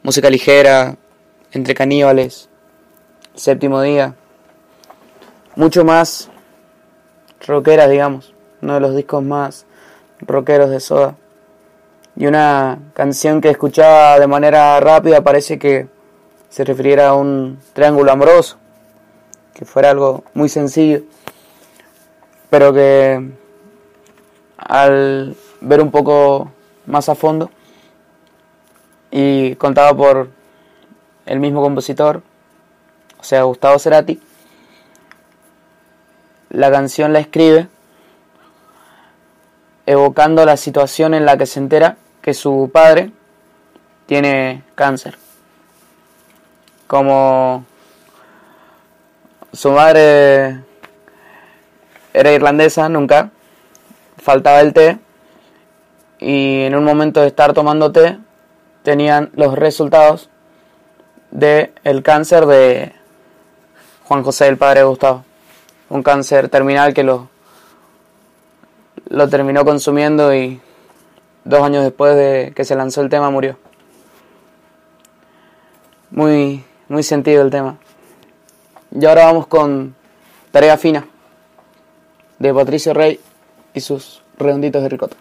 Música 0.01 0.31
Ligera, 0.31 0.97
Entre 1.51 1.75
Caníbales, 1.75 2.49
Séptimo 3.35 3.79
Día, 3.83 4.15
mucho 5.55 5.85
más 5.85 6.31
rockeras, 7.45 7.91
digamos, 7.91 8.33
uno 8.63 8.73
de 8.73 8.79
los 8.79 8.95
discos 8.95 9.23
más 9.23 9.67
rockeros 10.21 10.71
de 10.71 10.79
Soda 10.79 11.15
Y 12.19 12.25
una 12.25 12.79
canción 12.95 13.41
que 13.41 13.51
escuchaba 13.51 14.19
de 14.19 14.25
manera 14.25 14.79
rápida 14.79 15.21
parece 15.21 15.59
que 15.59 15.87
se 16.49 16.63
refiriera 16.63 17.09
a 17.09 17.13
un 17.13 17.59
triángulo 17.73 18.11
amoroso, 18.11 18.57
que 19.53 19.65
fuera 19.65 19.91
algo 19.91 20.23
muy 20.33 20.49
sencillo, 20.49 21.01
pero 22.49 22.73
que 22.73 23.29
al 24.57 25.35
ver 25.61 25.79
un 25.79 25.91
poco 25.91 26.51
más 26.87 27.07
a 27.07 27.13
fondo 27.13 27.51
y 29.11 29.53
contado 29.55 29.95
por 29.95 30.29
el 31.27 31.39
mismo 31.39 31.61
compositor, 31.61 32.23
o 33.19 33.23
sea, 33.23 33.43
Gustavo 33.43 33.77
Cerati, 33.77 34.19
la 36.49 36.71
canción 36.71 37.13
la 37.13 37.19
escribe 37.19 37.67
evocando 39.85 40.43
la 40.45 40.57
situación 40.57 41.13
en 41.13 41.23
la 41.23 41.37
que 41.37 41.45
se 41.45 41.59
entera 41.59 41.97
que 42.27 42.33
su 42.33 42.69
padre 42.73 43.13
tiene 44.05 44.61
cáncer. 44.75 45.17
Como 46.85 47.63
su 49.53 49.71
madre 49.71 50.59
era 52.13 52.33
irlandesa, 52.33 52.89
nunca 52.89 53.31
faltaba 54.17 54.59
el 54.59 54.73
té 54.73 54.99
y 56.19 56.63
en 56.63 56.75
un 56.75 56.83
momento 56.83 57.21
de 57.21 57.27
estar 57.27 57.53
tomando 57.53 57.93
té 57.93 58.19
tenían 58.83 59.29
los 59.33 59.55
resultados 59.55 60.29
del 61.31 61.71
el 61.85 62.03
cáncer 62.03 62.45
de 62.45 62.91
Juan 64.03 64.23
José, 64.23 64.49
el 64.49 64.57
padre 64.57 64.81
de 64.81 64.85
Gustavo. 64.87 65.23
Un 65.87 66.03
cáncer 66.03 66.49
terminal 66.49 66.93
que 66.93 67.03
lo, 67.03 67.29
lo 69.07 69.29
terminó 69.29 69.63
consumiendo 69.63 70.35
y 70.35 70.59
dos 71.47 71.61
años 71.61 71.83
después 71.83 72.15
de 72.15 72.53
que 72.55 72.65
se 72.65 72.75
lanzó 72.75 73.01
el 73.01 73.09
tema 73.09 73.29
murió. 73.29 73.57
Muy, 76.11 76.63
muy 76.87 77.03
sentido 77.03 77.41
el 77.41 77.49
tema. 77.49 77.77
Y 78.91 79.05
ahora 79.05 79.25
vamos 79.25 79.47
con 79.47 79.95
Tarea 80.51 80.77
Fina 80.77 81.05
de 82.39 82.53
Patricio 82.53 82.93
Rey 82.93 83.19
y 83.73 83.79
sus 83.79 84.21
redonditos 84.37 84.81
de 84.83 84.89
ricota. 84.89 85.15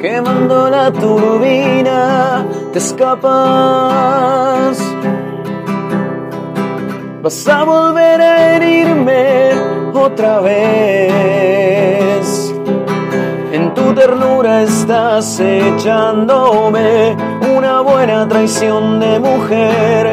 Quemando 0.00 0.68
la 0.70 0.92
turbina, 0.92 2.46
te 2.72 2.78
escapas. 2.78 4.14
Vas 7.24 7.48
a 7.48 7.64
volver 7.64 8.20
a 8.20 8.54
herirme 8.54 9.50
otra 9.94 10.40
vez. 10.40 12.52
En 13.50 13.72
tu 13.72 13.94
ternura 13.94 14.60
estás 14.60 15.40
echándome 15.40 17.16
una 17.56 17.80
buena 17.80 18.28
traición 18.28 19.00
de 19.00 19.18
mujer 19.20 20.12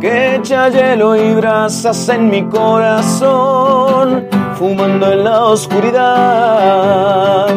que 0.00 0.36
echa 0.36 0.68
hielo 0.68 1.16
y 1.16 1.34
brasas 1.34 2.08
en 2.10 2.30
mi 2.30 2.44
corazón, 2.44 4.28
fumando 4.54 5.10
en 5.10 5.24
la 5.24 5.46
oscuridad. 5.46 7.48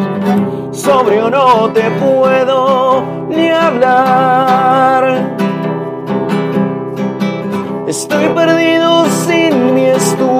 Sobrio 0.72 1.30
no 1.30 1.70
te 1.72 1.88
puedo 1.92 3.04
ni 3.28 3.50
hablar. 3.50 5.49
Estoy 7.90 8.28
perdido 8.28 9.04
sin 9.26 9.74
mi 9.74 9.86
estupidez. 9.86 10.30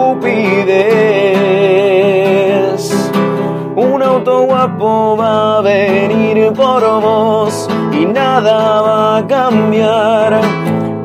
Un 3.75 4.01
auto 4.05 4.43
guapo 4.43 5.17
va 5.17 5.59
a 5.59 5.61
venir 5.61 6.53
por 6.53 6.81
vos 7.03 7.69
y 7.91 8.07
nada 8.07 8.83
va 8.83 9.17
a 9.17 9.27
cambiar. 9.27 10.41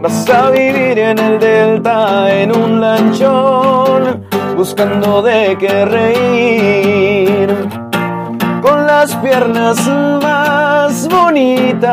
Vas 0.04 0.30
a 0.30 0.52
vivir 0.52 1.00
en 1.00 1.18
el 1.18 1.40
delta 1.40 2.32
en 2.32 2.56
un 2.56 2.80
lanchón, 2.80 4.28
buscando 4.56 5.24
de 5.24 5.58
qué 5.60 5.84
reír. 5.86 7.70
Con 8.62 8.86
las 8.86 9.16
piernas 9.16 9.80
más 10.22 11.08
bonitas, 11.08 11.86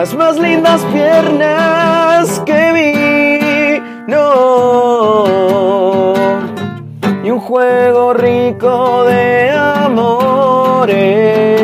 las 0.00 0.14
más 0.14 0.38
lindas 0.38 0.82
piernas 0.94 2.40
que 2.46 2.72
vi. 2.72 3.82
No, 4.10 5.26
y 7.22 7.30
un 7.30 7.38
juego 7.38 8.14
rico 8.14 9.04
de 9.04 9.50
amores 9.50 11.59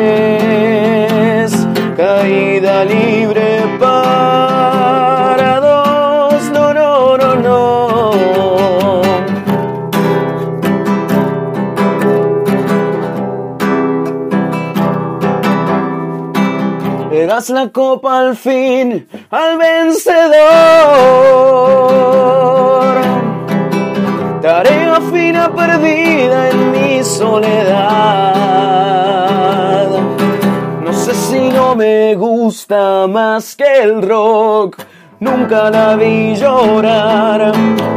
das 17.37 17.49
la 17.49 17.69
copa 17.69 18.17
al 18.17 18.35
fin 18.35 19.07
al 19.29 19.57
vencedor. 19.59 20.15
Tarea 24.41 24.99
fina 25.11 25.53
perdida 25.53 26.49
en 26.49 26.71
mi 26.71 27.03
soledad. 27.03 27.77
No 30.83 30.91
sé 30.93 31.13
si 31.13 31.49
no 31.49 31.75
me 31.75 32.15
gusta 32.15 33.05
más 33.07 33.55
que 33.55 33.83
el 33.83 34.01
rock. 34.01 34.77
Nunca 35.19 35.69
la 35.69 35.95
vi 35.95 36.35
llorar. 36.35 37.51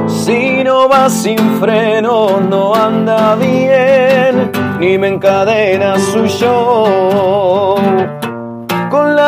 Si 0.06 0.62
no 0.64 0.86
va 0.86 1.08
sin 1.08 1.58
freno, 1.60 2.40
no 2.40 2.74
anda 2.74 3.36
bien. 3.36 4.52
Ni 4.78 4.98
me 4.98 5.08
encadena 5.08 5.98
su 5.98 6.26
show. 6.26 7.78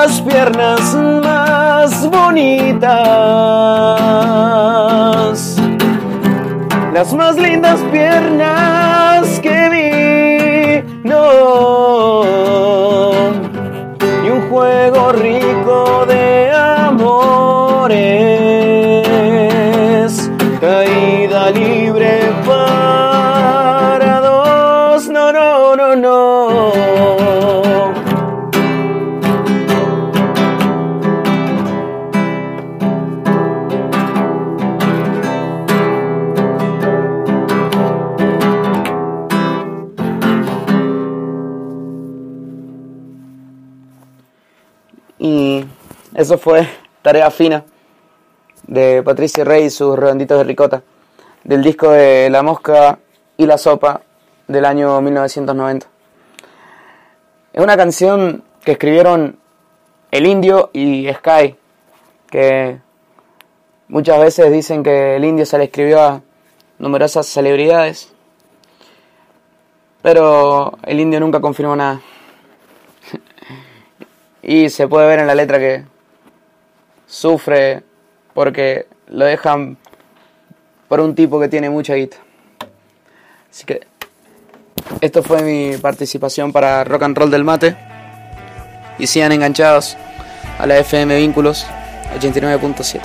Las 0.04 0.20
piernas 0.22 0.96
más 1.22 2.10
bonitas. 2.10 2.90
Las 6.92 7.14
más 7.14 7.36
lindas 7.36 7.78
piernas 7.92 9.38
que 9.38 9.68
vi. 9.70 10.82
No 11.08 12.22
y 14.24 14.28
un 14.28 14.50
juego 14.50 15.12
rico 15.12 15.41
eso 46.14 46.36
fue 46.36 46.68
Tarea 47.00 47.30
Fina 47.30 47.64
de 48.66 49.02
Patricia 49.02 49.44
Rey 49.44 49.64
y 49.64 49.70
sus 49.70 49.98
redonditos 49.98 50.38
de 50.38 50.44
ricota 50.44 50.82
del 51.42 51.62
disco 51.62 51.90
de 51.90 52.28
La 52.28 52.42
Mosca 52.42 52.98
y 53.36 53.46
la 53.46 53.56
Sopa 53.56 54.02
del 54.46 54.64
año 54.64 55.00
1990. 55.00 55.86
Es 57.54 57.62
una 57.62 57.76
canción 57.76 58.44
que 58.62 58.72
escribieron 58.72 59.38
El 60.10 60.26
Indio 60.26 60.70
y 60.74 61.10
Sky, 61.12 61.56
que 62.30 62.78
muchas 63.88 64.20
veces 64.20 64.52
dicen 64.52 64.82
que 64.82 65.16
el 65.16 65.24
Indio 65.24 65.46
se 65.46 65.56
le 65.56 65.64
escribió 65.64 66.00
a 66.00 66.22
numerosas 66.78 67.26
celebridades, 67.26 68.12
pero 70.02 70.78
el 70.82 71.00
Indio 71.00 71.20
nunca 71.20 71.40
confirmó 71.40 71.74
nada. 71.74 72.00
Y 74.44 74.70
se 74.70 74.88
puede 74.88 75.06
ver 75.06 75.20
en 75.20 75.28
la 75.28 75.36
letra 75.36 75.60
que 75.60 75.84
sufre 77.12 77.82
porque 78.32 78.86
lo 79.08 79.26
dejan 79.26 79.76
por 80.88 81.00
un 81.00 81.14
tipo 81.14 81.38
que 81.38 81.48
tiene 81.48 81.68
mucha 81.68 81.94
guita. 81.94 82.16
Así 83.50 83.66
que 83.66 83.86
esto 85.02 85.22
fue 85.22 85.42
mi 85.42 85.76
participación 85.76 86.52
para 86.52 86.84
Rock 86.84 87.02
and 87.02 87.18
Roll 87.18 87.30
del 87.30 87.44
Mate. 87.44 87.76
Y 88.98 89.06
sigan 89.06 89.32
enganchados 89.32 89.96
a 90.58 90.66
la 90.66 90.78
FM 90.78 91.16
Vínculos 91.16 91.66
89.7. 92.18 93.00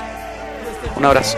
Un 0.96 1.06
abrazo. 1.06 1.38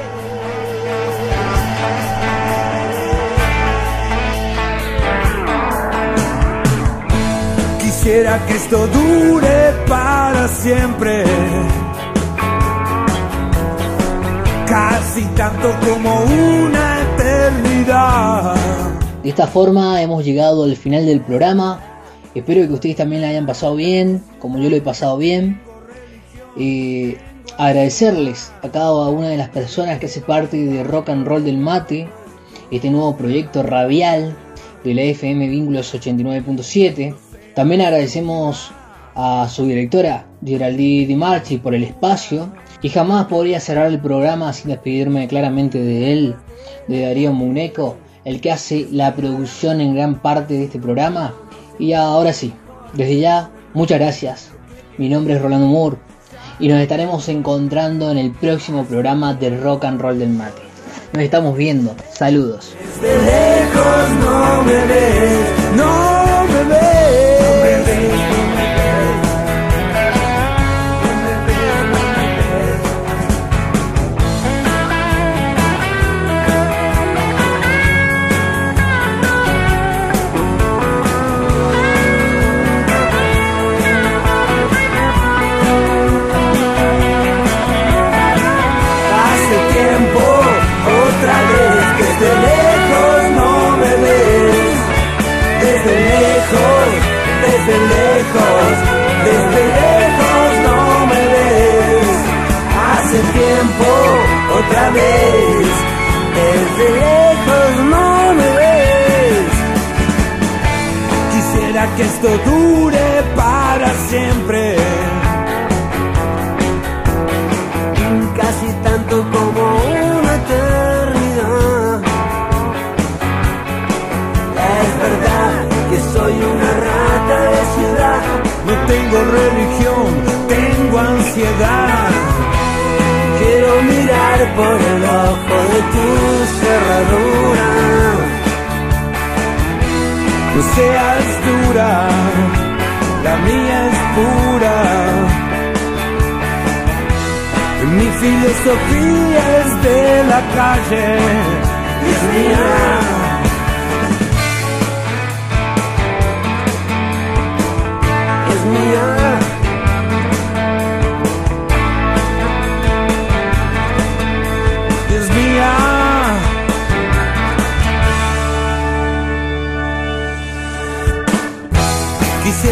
Quisiera 7.80 8.46
que 8.46 8.54
esto 8.54 8.88
dure 8.88 9.74
para 9.88 10.48
siempre. 10.48 11.24
Casi 14.70 15.24
tanto 15.36 15.76
como 15.84 16.22
una 16.22 17.02
eternidad. 17.02 18.56
De 19.24 19.30
esta 19.30 19.48
forma 19.48 20.00
hemos 20.00 20.24
llegado 20.24 20.64
al 20.64 20.76
final 20.76 21.08
del 21.08 21.22
programa. 21.22 21.82
Espero 22.36 22.68
que 22.68 22.74
ustedes 22.74 22.96
también 22.96 23.24
la 23.24 23.30
hayan 23.30 23.48
pasado 23.48 23.76
bien, 23.76 24.24
como 24.38 24.60
yo 24.60 24.70
lo 24.70 24.76
he 24.76 24.82
pasado 24.82 25.18
bien. 25.18 25.60
Eh, 26.56 27.18
agradecerles 27.58 28.52
a 28.62 28.70
cada 28.70 29.10
una 29.10 29.30
de 29.30 29.38
las 29.38 29.50
personas 29.50 29.98
que 29.98 30.06
hace 30.06 30.22
parte 30.22 30.58
de 30.58 30.84
Rock 30.84 31.10
and 31.10 31.26
Roll 31.26 31.44
del 31.44 31.58
Mate, 31.58 32.08
este 32.70 32.92
nuevo 32.92 33.18
proyecto 33.18 33.64
radial 33.64 34.38
de 34.84 34.94
la 34.94 35.02
FM 35.02 35.48
Vínculos 35.48 35.96
89.7. 35.96 37.16
También 37.56 37.82
agradecemos 37.82 38.72
a 39.16 39.50
su 39.50 39.66
directora, 39.66 40.28
Geraldine 40.46 41.08
Di 41.08 41.16
Marchi, 41.16 41.58
por 41.58 41.74
el 41.74 41.84
espacio. 41.84 42.50
Y 42.82 42.90
jamás 42.90 43.26
podría 43.26 43.60
cerrar 43.60 43.88
el 43.88 44.00
programa 44.00 44.54
sin 44.54 44.70
despedirme 44.70 45.28
claramente 45.28 45.80
de 45.80 46.14
él, 46.14 46.36
de 46.88 47.02
Darío 47.02 47.34
Muneco, 47.34 47.98
el 48.26 48.40
que 48.42 48.52
hace 48.52 48.88
la 48.92 49.16
producción 49.16 49.82
en 49.82 49.96
gran 49.96 50.22
parte 50.22 50.54
de 50.54 50.66
este 50.66 50.80
programa. 50.80 51.34
Y 51.78 51.94
ahora 51.94 52.34
sí, 52.34 52.54
desde 52.94 53.20
ya, 53.20 53.52
muchas 53.74 54.00
gracias. 54.00 54.52
Mi 54.98 55.10
nombre 55.10 55.36
es 55.36 55.42
Rolando 55.42 55.68
Moore 55.68 55.98
y 56.60 56.68
nos 56.68 56.80
estaremos 56.80 57.28
encontrando 57.30 58.12
en 58.12 58.18
el 58.18 58.32
próximo 58.32 58.84
programa 58.86 59.34
de 59.34 59.58
Rock 59.58 59.86
and 59.86 60.02
Roll 60.02 60.20
del 60.20 60.30
Mate. 60.30 60.62
Nos 61.14 61.24
estamos 61.24 61.58
viendo. 61.58 61.96
Saludos. 62.14 62.76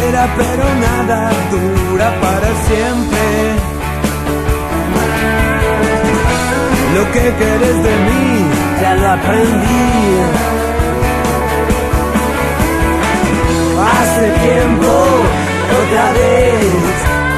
Quisiera 0.08 0.26
pero 0.38 0.64
nada 0.86 1.30
dura 1.50 2.08
para 2.22 2.48
siempre. 2.66 3.24
Lo 6.94 7.12
que 7.12 7.24
querés 7.40 7.82
de 7.88 7.94
mí, 8.06 8.46
ya 8.80 8.94
lo 8.94 9.08
aprendí. 9.10 9.90
Hace 13.92 14.24
tiempo, 14.46 14.92
otra 15.80 16.06
vez, 16.18 16.72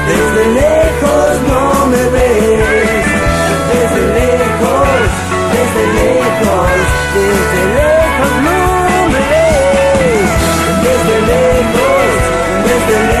desde 0.07 0.43
lejos 0.61 1.29
no 1.49 1.87
me 1.87 2.03
ves. 2.15 3.05
Desde 3.71 4.01
lejos, 4.21 5.09
desde 5.53 5.83
lejos, 5.99 6.71
desde 7.15 7.65
lejos 7.65 7.70
desde 12.87 13.20